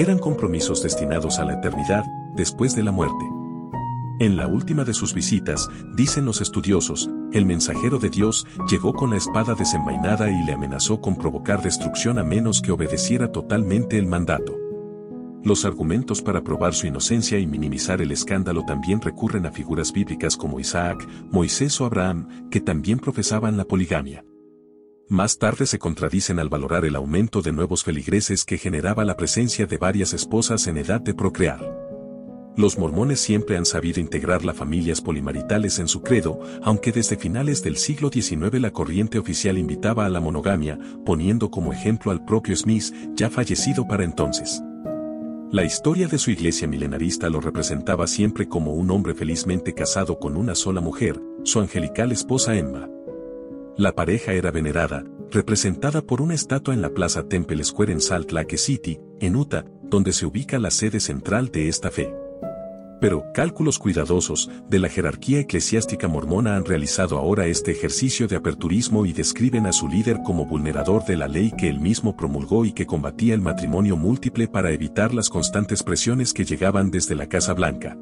Eran 0.00 0.18
compromisos 0.18 0.82
destinados 0.82 1.38
a 1.40 1.44
la 1.44 1.56
eternidad, 1.56 2.06
después 2.34 2.74
de 2.74 2.82
la 2.82 2.90
muerte. 2.90 3.22
En 4.18 4.38
la 4.38 4.46
última 4.46 4.82
de 4.82 4.94
sus 4.94 5.12
visitas, 5.12 5.68
dicen 5.94 6.24
los 6.24 6.40
estudiosos, 6.40 7.10
el 7.34 7.44
mensajero 7.44 7.98
de 7.98 8.08
Dios 8.08 8.46
llegó 8.70 8.94
con 8.94 9.10
la 9.10 9.18
espada 9.18 9.54
desenvainada 9.54 10.30
y 10.30 10.42
le 10.46 10.54
amenazó 10.54 11.02
con 11.02 11.16
provocar 11.16 11.60
destrucción 11.60 12.18
a 12.18 12.24
menos 12.24 12.62
que 12.62 12.72
obedeciera 12.72 13.30
totalmente 13.30 13.98
el 13.98 14.06
mandato. 14.06 14.56
Los 15.44 15.66
argumentos 15.66 16.22
para 16.22 16.42
probar 16.42 16.72
su 16.72 16.86
inocencia 16.86 17.38
y 17.38 17.46
minimizar 17.46 18.00
el 18.00 18.10
escándalo 18.10 18.64
también 18.64 19.02
recurren 19.02 19.44
a 19.44 19.52
figuras 19.52 19.92
bíblicas 19.92 20.34
como 20.34 20.60
Isaac, 20.60 21.06
Moisés 21.30 21.78
o 21.78 21.84
Abraham, 21.84 22.48
que 22.50 22.62
también 22.62 23.00
profesaban 23.00 23.58
la 23.58 23.66
poligamia. 23.66 24.24
Más 25.10 25.38
tarde 25.38 25.66
se 25.66 25.80
contradicen 25.80 26.38
al 26.38 26.48
valorar 26.48 26.84
el 26.84 26.94
aumento 26.94 27.42
de 27.42 27.50
nuevos 27.50 27.82
feligreses 27.82 28.44
que 28.44 28.58
generaba 28.58 29.04
la 29.04 29.16
presencia 29.16 29.66
de 29.66 29.76
varias 29.76 30.12
esposas 30.12 30.68
en 30.68 30.76
edad 30.76 31.00
de 31.00 31.14
procrear. 31.14 31.58
Los 32.56 32.78
mormones 32.78 33.18
siempre 33.18 33.56
han 33.56 33.66
sabido 33.66 33.98
integrar 33.98 34.44
las 34.44 34.56
familias 34.56 35.00
polimaritales 35.00 35.80
en 35.80 35.88
su 35.88 36.02
credo, 36.02 36.38
aunque 36.62 36.92
desde 36.92 37.16
finales 37.16 37.60
del 37.64 37.76
siglo 37.76 38.08
XIX 38.08 38.60
la 38.60 38.70
corriente 38.70 39.18
oficial 39.18 39.58
invitaba 39.58 40.06
a 40.06 40.08
la 40.08 40.20
monogamia, 40.20 40.78
poniendo 41.04 41.50
como 41.50 41.72
ejemplo 41.72 42.12
al 42.12 42.24
propio 42.24 42.54
Smith, 42.54 42.94
ya 43.16 43.30
fallecido 43.30 43.88
para 43.88 44.04
entonces. 44.04 44.62
La 45.50 45.64
historia 45.64 46.06
de 46.06 46.18
su 46.18 46.30
iglesia 46.30 46.68
milenarista 46.68 47.28
lo 47.28 47.40
representaba 47.40 48.06
siempre 48.06 48.46
como 48.46 48.74
un 48.74 48.92
hombre 48.92 49.16
felizmente 49.16 49.74
casado 49.74 50.20
con 50.20 50.36
una 50.36 50.54
sola 50.54 50.80
mujer, 50.80 51.20
su 51.42 51.58
angelical 51.58 52.12
esposa 52.12 52.54
Emma. 52.54 52.88
La 53.80 53.94
pareja 53.94 54.34
era 54.34 54.50
venerada, 54.50 55.04
representada 55.30 56.02
por 56.02 56.20
una 56.20 56.34
estatua 56.34 56.74
en 56.74 56.82
la 56.82 56.90
Plaza 56.90 57.26
Temple 57.26 57.64
Square 57.64 57.92
en 57.94 58.02
Salt 58.02 58.30
Lake 58.30 58.58
City, 58.58 59.00
en 59.20 59.34
Utah, 59.34 59.64
donde 59.84 60.12
se 60.12 60.26
ubica 60.26 60.58
la 60.58 60.70
sede 60.70 61.00
central 61.00 61.48
de 61.48 61.66
esta 61.66 61.90
fe. 61.90 62.14
Pero 63.00 63.24
cálculos 63.32 63.78
cuidadosos 63.78 64.50
de 64.68 64.80
la 64.80 64.90
jerarquía 64.90 65.40
eclesiástica 65.40 66.08
mormona 66.08 66.56
han 66.56 66.66
realizado 66.66 67.16
ahora 67.16 67.46
este 67.46 67.70
ejercicio 67.70 68.28
de 68.28 68.36
aperturismo 68.36 69.06
y 69.06 69.14
describen 69.14 69.64
a 69.64 69.72
su 69.72 69.88
líder 69.88 70.18
como 70.26 70.44
vulnerador 70.44 71.06
de 71.06 71.16
la 71.16 71.26
ley 71.26 71.50
que 71.56 71.70
él 71.70 71.80
mismo 71.80 72.18
promulgó 72.18 72.66
y 72.66 72.72
que 72.72 72.84
combatía 72.84 73.32
el 73.32 73.40
matrimonio 73.40 73.96
múltiple 73.96 74.46
para 74.46 74.72
evitar 74.72 75.14
las 75.14 75.30
constantes 75.30 75.82
presiones 75.82 76.34
que 76.34 76.44
llegaban 76.44 76.90
desde 76.90 77.14
la 77.14 77.30
Casa 77.30 77.54
Blanca. 77.54 77.96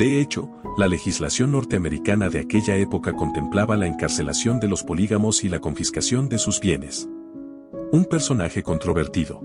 De 0.00 0.20
hecho, 0.20 0.50
la 0.76 0.86
legislación 0.86 1.52
norteamericana 1.52 2.28
de 2.28 2.40
aquella 2.40 2.76
época 2.76 3.12
contemplaba 3.12 3.76
la 3.76 3.86
encarcelación 3.86 4.60
de 4.60 4.68
los 4.68 4.82
polígamos 4.82 5.44
y 5.44 5.48
la 5.48 5.60
confiscación 5.60 6.28
de 6.28 6.38
sus 6.38 6.60
bienes. 6.60 7.08
Un 7.92 8.04
personaje 8.04 8.62
controvertido. 8.62 9.42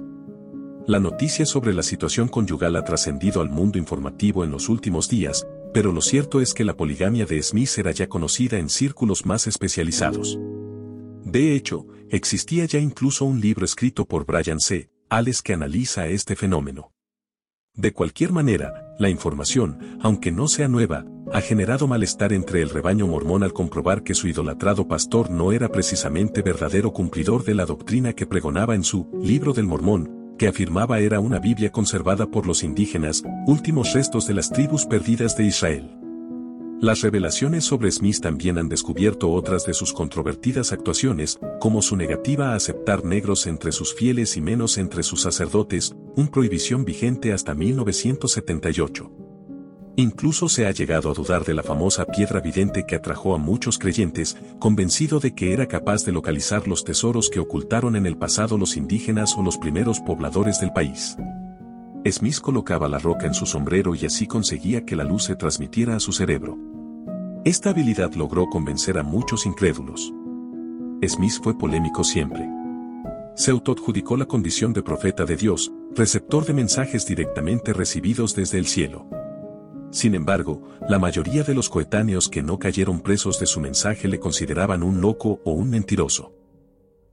La 0.88 1.00
noticia 1.00 1.46
sobre 1.46 1.74
la 1.74 1.82
situación 1.82 2.28
conyugal 2.28 2.76
ha 2.76 2.84
trascendido 2.84 3.42
al 3.42 3.50
mundo 3.50 3.80
informativo 3.80 4.44
en 4.44 4.52
los 4.52 4.70
últimos 4.70 5.10
días, 5.10 5.48
pero 5.74 5.92
lo 5.92 6.02
cierto 6.02 6.42
es 6.42 6.54
que 6.54 6.64
la 6.64 6.78
poligamia 6.78 7.26
de 7.26 7.42
Smith 7.42 7.72
era 7.78 7.92
ya 7.92 8.08
conocida 8.08 8.60
en 8.60 8.70
círculos 8.70 9.26
más 9.26 9.48
especializados. 9.48 10.40
De 11.24 11.56
hecho, 11.56 11.88
existía 12.10 12.66
ya 12.66 12.80
incluso 12.80 13.26
un 13.26 13.42
libro 13.42 13.66
escrito 13.66 14.06
por 14.06 14.26
Brian 14.26 14.60
C. 14.60 14.90
Ales 15.10 15.42
que 15.42 15.54
analiza 15.54 16.08
este 16.08 16.36
fenómeno. 16.36 16.92
De 17.74 17.92
cualquier 17.92 18.32
manera, 18.32 18.85
la 18.98 19.10
información, 19.10 19.98
aunque 20.02 20.32
no 20.32 20.48
sea 20.48 20.68
nueva, 20.68 21.06
ha 21.34 21.42
generado 21.42 21.88
malestar 21.88 22.34
entre 22.34 22.62
el 22.62 22.70
rebaño 22.70 23.08
mormón 23.08 23.44
al 23.44 23.54
comprobar 23.54 24.04
que 24.04 24.14
su 24.14 24.28
idolatrado 24.28 24.88
pastor 24.88 25.30
no 25.30 25.52
era 25.52 25.70
precisamente 25.70 26.42
verdadero 26.42 26.94
cumplidor 26.94 27.44
de 27.44 27.56
la 27.56 27.66
doctrina 27.66 28.14
que 28.14 28.26
pregonaba 28.26 28.76
en 28.76 28.84
su 28.84 29.10
Libro 29.22 29.54
del 29.54 29.66
Mormón, 29.66 30.36
que 30.38 30.48
afirmaba 30.48 31.00
era 31.00 31.20
una 31.20 31.40
Biblia 31.40 31.72
conservada 31.72 32.28
por 32.28 32.46
los 32.46 32.64
indígenas, 32.64 33.24
últimos 33.48 33.94
restos 33.94 34.28
de 34.28 34.34
las 34.34 34.52
tribus 34.52 34.86
perdidas 34.86 35.36
de 35.36 35.46
Israel. 35.46 36.05
Las 36.82 37.02
revelaciones 37.02 37.64
sobre 37.64 37.90
Smith 37.90 38.20
también 38.20 38.58
han 38.58 38.68
descubierto 38.68 39.32
otras 39.32 39.66
de 39.66 39.74
sus 39.74 39.94
controvertidas 39.94 40.74
actuaciones, 40.74 41.40
como 41.60 41.82
su 41.82 41.96
negativa 41.96 42.52
a 42.52 42.56
aceptar 42.56 43.06
negros 43.06 43.48
entre 43.48 43.72
sus 43.72 43.94
fieles 43.96 44.36
y 44.36 44.42
menos 44.42 44.78
entre 44.78 45.02
sus 45.02 45.22
sacerdotes, 45.22 45.96
un 46.18 46.28
prohibición 46.28 46.84
vigente 46.84 47.32
hasta 47.32 47.56
1978. 47.56 49.10
Incluso 49.96 50.50
se 50.50 50.68
ha 50.68 50.72
llegado 50.72 51.10
a 51.10 51.14
dudar 51.14 51.46
de 51.46 51.54
la 51.54 51.64
famosa 51.64 52.04
piedra 52.06 52.42
vidente 52.42 52.86
que 52.86 52.96
atrajo 52.96 53.34
a 53.34 53.38
muchos 53.38 53.80
creyentes, 53.80 54.36
convencido 54.60 55.22
de 55.22 55.34
que 55.34 55.54
era 55.54 55.68
capaz 55.68 56.04
de 56.04 56.12
localizar 56.12 56.68
los 56.68 56.84
tesoros 56.84 57.30
que 57.30 57.40
ocultaron 57.40 57.96
en 57.96 58.06
el 58.06 58.18
pasado 58.18 58.58
los 58.58 58.76
indígenas 58.76 59.38
o 59.38 59.42
los 59.42 59.58
primeros 59.58 60.02
pobladores 60.02 60.60
del 60.60 60.74
país. 60.74 61.16
Smith 62.12 62.40
colocaba 62.40 62.88
la 62.88 63.00
roca 63.00 63.26
en 63.26 63.34
su 63.34 63.48
sombrero 63.48 63.96
y 63.96 64.06
así 64.06 64.28
conseguía 64.28 64.86
que 64.86 64.96
la 64.96 65.04
luz 65.04 65.24
se 65.24 65.36
transmitiera 65.36 65.96
a 65.96 66.00
su 66.00 66.12
cerebro. 66.12 66.58
Esta 67.44 67.72
habilidad 67.72 68.14
logró 68.14 68.46
convencer 68.48 69.00
a 69.00 69.04
muchos 69.04 69.46
incrédulos. 69.46 70.14
Smith 71.08 71.40
fue 71.42 71.58
polémico 71.58 72.04
siempre. 72.04 72.48
Se 73.36 73.52
autoadjudicó 73.52 74.18
la 74.18 74.26
condición 74.26 74.72
de 74.72 74.84
profeta 74.84 75.26
de 75.26 75.36
Dios, 75.36 75.72
receptor 75.96 76.46
de 76.46 76.54
mensajes 76.54 77.06
directamente 77.08 77.74
recibidos 77.74 78.36
desde 78.36 78.60
el 78.60 78.68
cielo. 78.68 79.08
Sin 79.90 80.14
embargo, 80.14 80.62
la 80.88 81.00
mayoría 81.00 81.44
de 81.44 81.56
los 81.56 81.70
coetáneos 81.70 82.30
que 82.30 82.44
no 82.44 82.60
cayeron 82.60 83.02
presos 83.02 83.40
de 83.40 83.46
su 83.46 83.60
mensaje 83.60 84.08
le 84.08 84.20
consideraban 84.20 84.84
un 84.84 85.02
loco 85.02 85.42
o 85.44 85.52
un 85.54 85.70
mentiroso. 85.70 86.34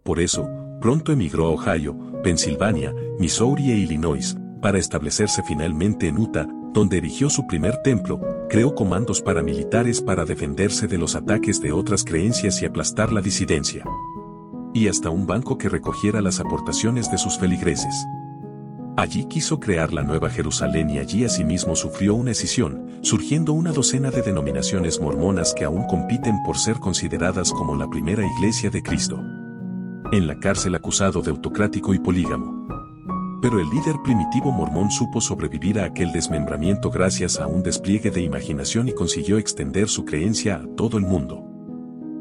Por 0.02 0.20
eso, 0.20 0.48
pronto 0.80 1.12
emigró 1.12 1.46
a 1.46 1.50
Ohio, 1.50 1.96
Pensilvania, 2.22 2.94
Missouri 3.18 3.70
e 3.70 3.76
Illinois, 3.76 4.36
para 4.62 4.78
establecerse 4.78 5.42
finalmente 5.42 6.08
en 6.08 6.16
Utah, 6.16 6.46
donde 6.72 6.96
erigió 6.96 7.28
su 7.28 7.46
primer 7.46 7.78
templo, 7.82 8.20
creó 8.48 8.74
comandos 8.74 9.20
paramilitares 9.20 10.00
para 10.00 10.24
defenderse 10.24 10.86
de 10.86 10.96
los 10.96 11.14
ataques 11.16 11.60
de 11.60 11.72
otras 11.72 12.04
creencias 12.04 12.62
y 12.62 12.64
aplastar 12.64 13.12
la 13.12 13.20
disidencia. 13.20 13.84
Y 14.72 14.88
hasta 14.88 15.10
un 15.10 15.26
banco 15.26 15.58
que 15.58 15.68
recogiera 15.68 16.22
las 16.22 16.40
aportaciones 16.40 17.10
de 17.10 17.18
sus 17.18 17.38
feligreses. 17.38 17.94
Allí 18.96 19.24
quiso 19.24 19.58
crear 19.58 19.92
la 19.92 20.02
Nueva 20.02 20.30
Jerusalén 20.30 20.90
y 20.90 20.98
allí 20.98 21.24
asimismo 21.24 21.74
sufrió 21.76 22.14
una 22.14 22.30
escisión, 22.30 23.00
surgiendo 23.02 23.52
una 23.52 23.72
docena 23.72 24.10
de 24.10 24.22
denominaciones 24.22 25.00
mormonas 25.00 25.54
que 25.54 25.64
aún 25.64 25.86
compiten 25.88 26.42
por 26.44 26.56
ser 26.56 26.78
consideradas 26.78 27.52
como 27.52 27.74
la 27.74 27.88
primera 27.88 28.24
iglesia 28.24 28.70
de 28.70 28.82
Cristo. 28.82 29.18
En 30.12 30.26
la 30.26 30.38
cárcel 30.38 30.74
acusado 30.74 31.22
de 31.22 31.30
autocrático 31.30 31.94
y 31.94 31.98
polígamo, 31.98 32.61
pero 33.42 33.58
el 33.58 33.68
líder 33.68 33.96
primitivo 34.04 34.52
mormón 34.52 34.92
supo 34.92 35.20
sobrevivir 35.20 35.80
a 35.80 35.84
aquel 35.86 36.12
desmembramiento 36.12 36.90
gracias 36.90 37.40
a 37.40 37.48
un 37.48 37.64
despliegue 37.64 38.12
de 38.12 38.22
imaginación 38.22 38.88
y 38.88 38.92
consiguió 38.92 39.36
extender 39.36 39.88
su 39.88 40.04
creencia 40.04 40.54
a 40.54 40.66
todo 40.76 40.96
el 40.96 41.04
mundo. 41.04 41.44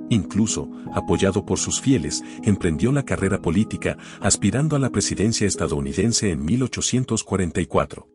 Incluso, 0.10 0.70
apoyado 0.94 1.46
por 1.46 1.60
sus 1.60 1.80
fieles, 1.80 2.24
emprendió 2.44 2.92
la 2.92 3.04
carrera 3.04 3.40
política, 3.40 3.98
aspirando 4.20 4.76
a 4.76 4.80
la 4.80 4.90
presidencia 4.90 5.46
estadounidense 5.46 6.32
en 6.32 6.44
1844. 6.44 8.10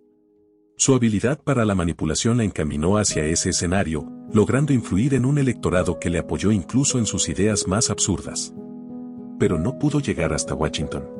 Su 0.76 0.94
habilidad 0.94 1.40
para 1.42 1.64
la 1.64 1.76
manipulación 1.76 2.38
la 2.38 2.44
encaminó 2.44 2.98
hacia 2.98 3.24
ese 3.24 3.50
escenario, 3.50 4.10
logrando 4.32 4.72
influir 4.72 5.14
en 5.14 5.24
un 5.24 5.38
electorado 5.38 6.00
que 6.00 6.10
le 6.10 6.18
apoyó 6.18 6.50
incluso 6.50 6.98
en 6.98 7.06
sus 7.06 7.28
ideas 7.28 7.68
más 7.68 7.88
absurdas. 7.88 8.52
Pero 9.38 9.58
no 9.58 9.78
pudo 9.78 10.00
llegar 10.00 10.34
hasta 10.34 10.54
Washington. 10.54 11.15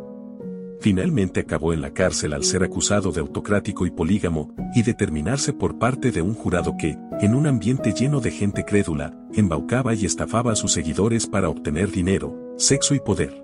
Finalmente 0.81 1.41
acabó 1.41 1.73
en 1.73 1.81
la 1.81 1.93
cárcel 1.93 2.33
al 2.33 2.45
ser 2.45 2.63
acusado 2.63 3.11
de 3.11 3.21
autocrático 3.21 3.87
y 3.87 3.91
polígamo, 3.91 4.55
y 4.75 4.83
determinarse 4.83 5.53
por 5.53 5.79
parte 5.79 6.13
de 6.13 6.23
un 6.23 6.35
jurado 6.35 6.77
que, 6.79 6.99
en 7.21 7.35
un 7.35 7.47
ambiente 7.47 7.93
lleno 7.93 8.21
de 8.21 8.31
gente 8.31 8.65
crédula, 8.65 9.19
embaucaba 9.33 9.95
y 9.95 10.05
estafaba 10.05 10.53
a 10.53 10.57
sus 10.57 10.73
seguidores 10.73 11.27
para 11.27 11.49
obtener 11.49 11.91
dinero, 11.91 12.55
sexo 12.57 12.95
y 12.95 13.01
poder. 13.01 13.43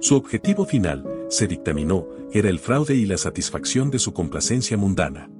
Su 0.00 0.16
objetivo 0.16 0.64
final, 0.64 1.04
se 1.28 1.46
dictaminó, 1.46 2.08
era 2.32 2.48
el 2.48 2.58
fraude 2.58 2.94
y 2.94 3.06
la 3.06 3.16
satisfacción 3.16 3.90
de 3.90 3.98
su 3.98 4.12
complacencia 4.12 4.76
mundana. 4.76 5.30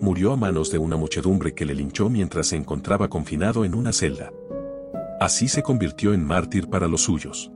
Murió 0.00 0.32
a 0.32 0.36
manos 0.36 0.70
de 0.70 0.78
una 0.78 0.96
muchedumbre 0.96 1.54
que 1.54 1.64
le 1.64 1.74
linchó 1.74 2.10
mientras 2.10 2.48
se 2.48 2.56
encontraba 2.56 3.08
confinado 3.08 3.64
en 3.64 3.74
una 3.74 3.92
celda. 3.92 4.32
Así 5.20 5.48
se 5.48 5.62
convirtió 5.62 6.12
en 6.12 6.24
mártir 6.24 6.68
para 6.68 6.88
los 6.88 7.02
suyos 7.02 7.53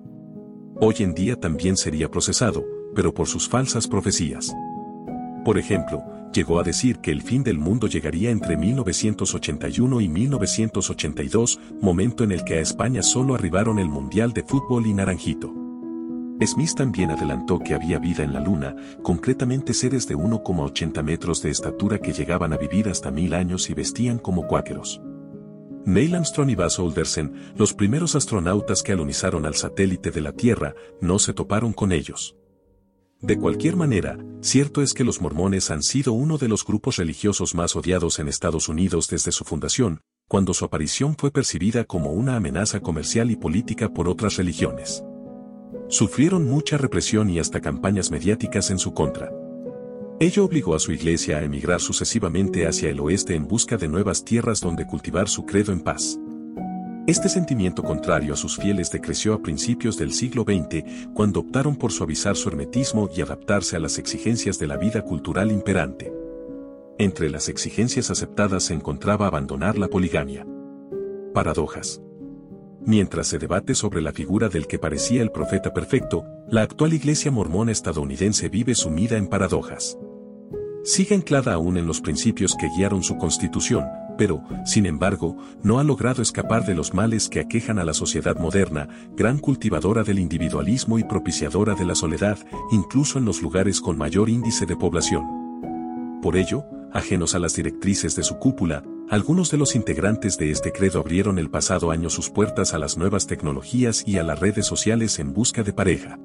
hoy 0.80 0.96
en 1.00 1.14
día 1.14 1.36
también 1.36 1.76
sería 1.76 2.10
procesado, 2.10 2.64
pero 2.94 3.12
por 3.12 3.26
sus 3.26 3.48
falsas 3.48 3.86
profecías. 3.86 4.54
Por 5.44 5.58
ejemplo, 5.58 6.02
llegó 6.32 6.60
a 6.60 6.62
decir 6.62 6.98
que 6.98 7.10
el 7.10 7.22
fin 7.22 7.42
del 7.42 7.58
mundo 7.58 7.86
llegaría 7.86 8.30
entre 8.30 8.56
1981 8.56 10.00
y 10.00 10.08
1982, 10.08 11.60
momento 11.80 12.24
en 12.24 12.32
el 12.32 12.44
que 12.44 12.54
a 12.54 12.60
España 12.60 13.02
solo 13.02 13.34
arribaron 13.34 13.78
el 13.78 13.88
Mundial 13.88 14.32
de 14.32 14.42
Fútbol 14.42 14.86
y 14.86 14.94
Naranjito. 14.94 15.54
Smith 16.46 16.74
también 16.76 17.10
adelantó 17.10 17.58
que 17.58 17.74
había 17.74 17.98
vida 17.98 18.22
en 18.22 18.32
la 18.32 18.40
Luna, 18.40 18.76
concretamente 19.02 19.74
seres 19.74 20.06
de 20.06 20.16
1,80 20.16 21.02
metros 21.02 21.42
de 21.42 21.50
estatura 21.50 21.98
que 21.98 22.12
llegaban 22.12 22.52
a 22.52 22.56
vivir 22.56 22.88
hasta 22.88 23.10
mil 23.10 23.34
años 23.34 23.68
y 23.70 23.74
vestían 23.74 24.18
como 24.18 24.46
cuáqueros. 24.46 25.00
Neil 25.84 26.14
Armstrong 26.14 26.50
y 26.50 26.54
Buzz 26.54 26.78
Aldrin, 26.78 27.54
los 27.56 27.74
primeros 27.74 28.14
astronautas 28.14 28.82
que 28.82 28.92
alunizaron 28.92 29.46
al 29.46 29.54
satélite 29.54 30.10
de 30.10 30.20
la 30.20 30.32
Tierra, 30.32 30.74
no 31.00 31.18
se 31.18 31.32
toparon 31.32 31.72
con 31.72 31.92
ellos. 31.92 32.36
De 33.20 33.36
cualquier 33.36 33.74
manera, 33.74 34.16
cierto 34.40 34.80
es 34.80 34.94
que 34.94 35.02
los 35.02 35.20
mormones 35.20 35.70
han 35.70 35.82
sido 35.82 36.12
uno 36.12 36.38
de 36.38 36.48
los 36.48 36.64
grupos 36.64 36.96
religiosos 36.96 37.54
más 37.54 37.74
odiados 37.74 38.18
en 38.20 38.28
Estados 38.28 38.68
Unidos 38.68 39.08
desde 39.08 39.32
su 39.32 39.44
fundación, 39.44 40.02
cuando 40.28 40.54
su 40.54 40.64
aparición 40.64 41.16
fue 41.16 41.30
percibida 41.32 41.84
como 41.84 42.12
una 42.12 42.36
amenaza 42.36 42.80
comercial 42.80 43.30
y 43.30 43.36
política 43.36 43.92
por 43.92 44.08
otras 44.08 44.36
religiones. 44.36 45.02
Sufrieron 45.88 46.46
mucha 46.46 46.76
represión 46.76 47.30
y 47.30 47.38
hasta 47.38 47.60
campañas 47.60 48.10
mediáticas 48.10 48.70
en 48.70 48.78
su 48.78 48.92
contra. 48.92 49.32
Ello 50.20 50.44
obligó 50.44 50.74
a 50.74 50.80
su 50.80 50.90
iglesia 50.90 51.38
a 51.38 51.44
emigrar 51.44 51.80
sucesivamente 51.80 52.66
hacia 52.66 52.90
el 52.90 52.98
oeste 52.98 53.36
en 53.36 53.46
busca 53.46 53.76
de 53.76 53.86
nuevas 53.86 54.24
tierras 54.24 54.60
donde 54.60 54.84
cultivar 54.84 55.28
su 55.28 55.46
credo 55.46 55.70
en 55.72 55.80
paz. 55.80 56.18
Este 57.06 57.28
sentimiento 57.28 57.84
contrario 57.84 58.34
a 58.34 58.36
sus 58.36 58.56
fieles 58.56 58.90
decreció 58.90 59.32
a 59.32 59.40
principios 59.40 59.96
del 59.96 60.12
siglo 60.12 60.42
XX, 60.42 61.12
cuando 61.14 61.38
optaron 61.38 61.76
por 61.76 61.92
suavizar 61.92 62.34
su 62.34 62.48
hermetismo 62.48 63.08
y 63.16 63.20
adaptarse 63.20 63.76
a 63.76 63.78
las 63.78 63.96
exigencias 63.98 64.58
de 64.58 64.66
la 64.66 64.76
vida 64.76 65.02
cultural 65.02 65.52
imperante. 65.52 66.12
Entre 66.98 67.30
las 67.30 67.48
exigencias 67.48 68.10
aceptadas 68.10 68.64
se 68.64 68.74
encontraba 68.74 69.28
abandonar 69.28 69.78
la 69.78 69.86
poligamia. 69.86 70.44
Paradojas. 71.32 72.02
Mientras 72.84 73.28
se 73.28 73.38
debate 73.38 73.76
sobre 73.76 74.02
la 74.02 74.10
figura 74.10 74.48
del 74.48 74.66
que 74.66 74.80
parecía 74.80 75.22
el 75.22 75.30
profeta 75.30 75.72
perfecto, 75.72 76.24
la 76.48 76.62
actual 76.62 76.92
iglesia 76.92 77.30
mormona 77.30 77.70
estadounidense 77.70 78.48
vive 78.48 78.74
sumida 78.74 79.16
en 79.16 79.28
paradojas. 79.28 79.96
Sigue 80.88 81.14
anclada 81.14 81.52
aún 81.52 81.76
en 81.76 81.86
los 81.86 82.00
principios 82.00 82.56
que 82.56 82.70
guiaron 82.70 83.02
su 83.02 83.18
constitución, 83.18 83.84
pero, 84.16 84.42
sin 84.64 84.86
embargo, 84.86 85.36
no 85.62 85.78
ha 85.78 85.84
logrado 85.84 86.22
escapar 86.22 86.64
de 86.64 86.74
los 86.74 86.94
males 86.94 87.28
que 87.28 87.40
aquejan 87.40 87.78
a 87.78 87.84
la 87.84 87.92
sociedad 87.92 88.38
moderna, 88.38 88.88
gran 89.14 89.38
cultivadora 89.38 90.02
del 90.02 90.18
individualismo 90.18 90.98
y 90.98 91.04
propiciadora 91.04 91.74
de 91.74 91.84
la 91.84 91.94
soledad, 91.94 92.38
incluso 92.72 93.18
en 93.18 93.26
los 93.26 93.42
lugares 93.42 93.82
con 93.82 93.98
mayor 93.98 94.30
índice 94.30 94.64
de 94.64 94.76
población. 94.76 95.26
Por 96.22 96.38
ello, 96.38 96.64
ajenos 96.90 97.34
a 97.34 97.38
las 97.38 97.54
directrices 97.54 98.16
de 98.16 98.22
su 98.22 98.38
cúpula, 98.38 98.82
algunos 99.10 99.50
de 99.50 99.58
los 99.58 99.76
integrantes 99.76 100.38
de 100.38 100.50
este 100.50 100.72
credo 100.72 101.00
abrieron 101.00 101.38
el 101.38 101.50
pasado 101.50 101.90
año 101.90 102.08
sus 102.08 102.30
puertas 102.30 102.72
a 102.72 102.78
las 102.78 102.96
nuevas 102.96 103.26
tecnologías 103.26 104.04
y 104.06 104.16
a 104.16 104.22
las 104.22 104.40
redes 104.40 104.64
sociales 104.64 105.18
en 105.18 105.34
busca 105.34 105.62
de 105.62 105.74
pareja. 105.74 106.18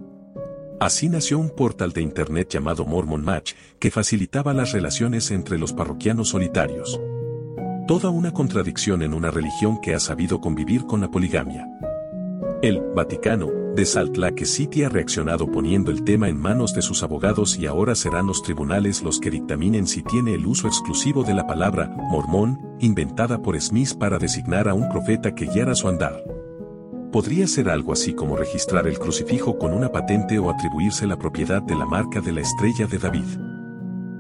Así 0.84 1.08
nació 1.08 1.39
un 1.39 1.50
portal 1.50 1.93
de 1.93 2.02
Internet 2.02 2.50
llamado 2.50 2.84
Mormon 2.84 3.24
Match, 3.24 3.54
que 3.80 3.89
facilitaba 3.89 4.54
las 4.54 4.74
relaciones 4.74 5.32
entre 5.32 5.58
los 5.58 5.72
parroquianos 5.72 6.28
solitarios. 6.28 7.00
Toda 7.88 8.10
una 8.10 8.34
contradicción 8.34 9.02
en 9.02 9.13
una 9.13 9.32
religión 9.32 9.80
que 9.80 9.93
ha 9.93 10.00
sabido 10.02 10.41
convivir 10.41 10.84
con 10.84 11.00
la 11.00 11.10
poligamia. 11.10 11.65
El 12.62 12.82
Vaticano, 12.93 13.50
de 13.74 13.86
Salt 13.86 14.17
Lake 14.17 14.46
City 14.46 14.84
ha 14.84 14.89
reaccionado 14.89 15.50
poniendo 15.50 15.89
el 15.89 16.04
tema 16.04 16.28
en 16.28 16.38
manos 16.38 16.74
de 16.74 16.82
sus 16.82 17.02
abogados 17.02 17.58
y 17.58 17.65
ahora 17.65 17.96
serán 17.96 18.28
los 18.28 18.43
tribunales 18.43 19.04
los 19.04 19.22
que 19.22 19.32
dictaminen 19.32 19.88
si 19.88 20.04
tiene 20.04 20.34
el 20.34 20.46
uso 20.46 20.67
exclusivo 20.67 21.24
de 21.24 21.34
la 21.34 21.48
palabra 21.48 21.96
mormón, 22.12 22.60
inventada 22.82 23.41
por 23.41 23.58
Smith 23.62 23.98
para 23.98 24.19
designar 24.19 24.67
a 24.67 24.74
un 24.74 24.89
profeta 24.89 25.34
que 25.34 25.46
guiara 25.46 25.76
su 25.76 25.88
andar. 25.88 26.22
Podría 27.13 27.45
ser 27.45 27.69
algo 27.69 27.93
así 27.93 28.15
como 28.15 28.36
registrar 28.36 28.88
el 28.88 28.97
crucifijo 28.97 29.60
con 29.60 29.71
una 29.71 29.91
patente 29.91 30.39
o 30.39 30.49
atribuirse 30.49 31.06
la 31.06 31.15
propiedad 31.15 31.62
de 31.62 31.76
la 31.76 31.86
marca 31.86 32.21
de 32.21 32.32
la 32.32 32.41
estrella 32.41 32.88
de 32.88 32.97
David. 32.97 33.38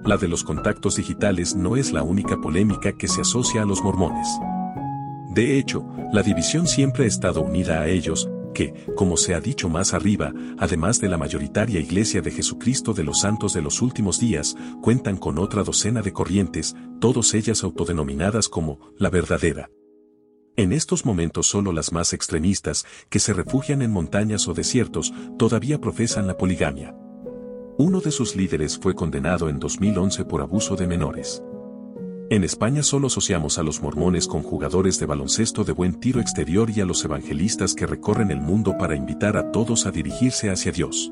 La 0.05 0.15
de 0.17 0.27
los 0.27 0.43
contactos 0.43 0.97
digitales 0.97 1.55
no 1.55 1.75
es 1.75 1.91
la 1.91 2.03
única 2.03 2.39
polémica 2.39 2.95
que 2.95 3.07
se 3.07 3.21
asocia 3.21 3.63
a 3.63 3.65
los 3.65 3.83
mormones. 3.83 4.27
De 5.33 5.57
hecho, 5.57 5.87
la 6.11 6.21
división 6.21 6.67
siempre 6.67 7.05
ha 7.05 7.07
estado 7.07 7.41
unida 7.41 7.81
a 7.81 7.87
ellos, 7.87 8.29
que, 8.53 8.85
como 8.95 9.17
se 9.17 9.33
ha 9.33 9.41
dicho 9.41 9.69
más 9.69 9.95
arriba, 9.95 10.31
además 10.59 11.01
de 11.01 11.09
la 11.09 11.17
mayoritaria 11.17 11.79
Iglesia 11.79 12.21
de 12.21 12.29
Jesucristo 12.29 12.93
de 12.93 13.05
los 13.05 13.21
Santos 13.21 13.55
de 13.55 13.63
los 13.63 13.81
Últimos 13.81 14.19
Días, 14.19 14.55
cuentan 14.83 15.17
con 15.17 15.39
otra 15.39 15.63
docena 15.63 16.03
de 16.03 16.13
corrientes, 16.13 16.75
todas 16.99 17.33
ellas 17.33 17.63
autodenominadas 17.63 18.49
como 18.49 18.77
la 18.99 19.09
verdadera. 19.09 19.71
En 20.55 20.71
estos 20.71 21.03
momentos 21.03 21.47
solo 21.47 21.71
las 21.71 21.91
más 21.91 22.13
extremistas, 22.13 22.85
que 23.09 23.17
se 23.17 23.33
refugian 23.33 23.81
en 23.81 23.91
montañas 23.91 24.47
o 24.47 24.53
desiertos, 24.53 25.11
todavía 25.39 25.81
profesan 25.81 26.27
la 26.27 26.37
poligamia. 26.37 26.95
Uno 27.79 28.01
de 28.01 28.11
sus 28.11 28.35
líderes 28.35 28.77
fue 28.77 28.93
condenado 28.93 29.49
en 29.49 29.57
2011 29.57 30.25
por 30.25 30.41
abuso 30.41 30.75
de 30.75 30.85
menores. 30.85 31.41
En 32.29 32.43
España 32.43 32.83
solo 32.83 33.07
asociamos 33.07 33.57
a 33.57 33.63
los 33.63 33.81
mormones 33.81 34.27
con 34.27 34.43
jugadores 34.43 34.99
de 34.99 35.07
baloncesto 35.07 35.63
de 35.63 35.73
buen 35.73 35.99
tiro 35.99 36.21
exterior 36.21 36.69
y 36.69 36.81
a 36.81 36.85
los 36.85 37.03
evangelistas 37.03 37.73
que 37.73 37.87
recorren 37.87 38.29
el 38.29 38.39
mundo 38.39 38.77
para 38.77 38.95
invitar 38.95 39.37
a 39.37 39.51
todos 39.51 39.87
a 39.87 39.91
dirigirse 39.91 40.51
hacia 40.51 40.71
Dios. 40.71 41.11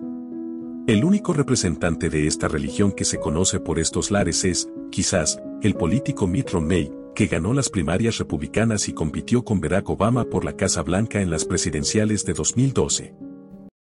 El 0.85 1.03
único 1.03 1.33
representante 1.33 2.11
de 2.11 2.27
esta 2.27 2.47
religión 2.47 2.91
que 2.91 3.05
se 3.05 3.19
conoce 3.19 3.59
por 3.59 3.79
estos 3.79 4.11
lares 4.11 4.45
es, 4.45 4.69
quizás, 4.91 5.41
el 5.63 5.73
político 5.73 6.27
Mitt 6.27 6.51
Romney, 6.51 6.91
que 7.15 7.27
ganó 7.27 7.53
las 7.53 7.69
primarias 7.69 8.17
republicanas 8.17 8.87
y 8.87 8.93
compitió 8.93 9.43
con 9.43 9.59
Barack 9.61 9.89
Obama 9.89 10.25
por 10.25 10.45
la 10.45 10.55
Casa 10.55 10.81
Blanca 10.81 11.21
en 11.21 11.29
las 11.29 11.45
presidenciales 11.45 12.25
de 12.25 12.33
2012. 12.33 13.30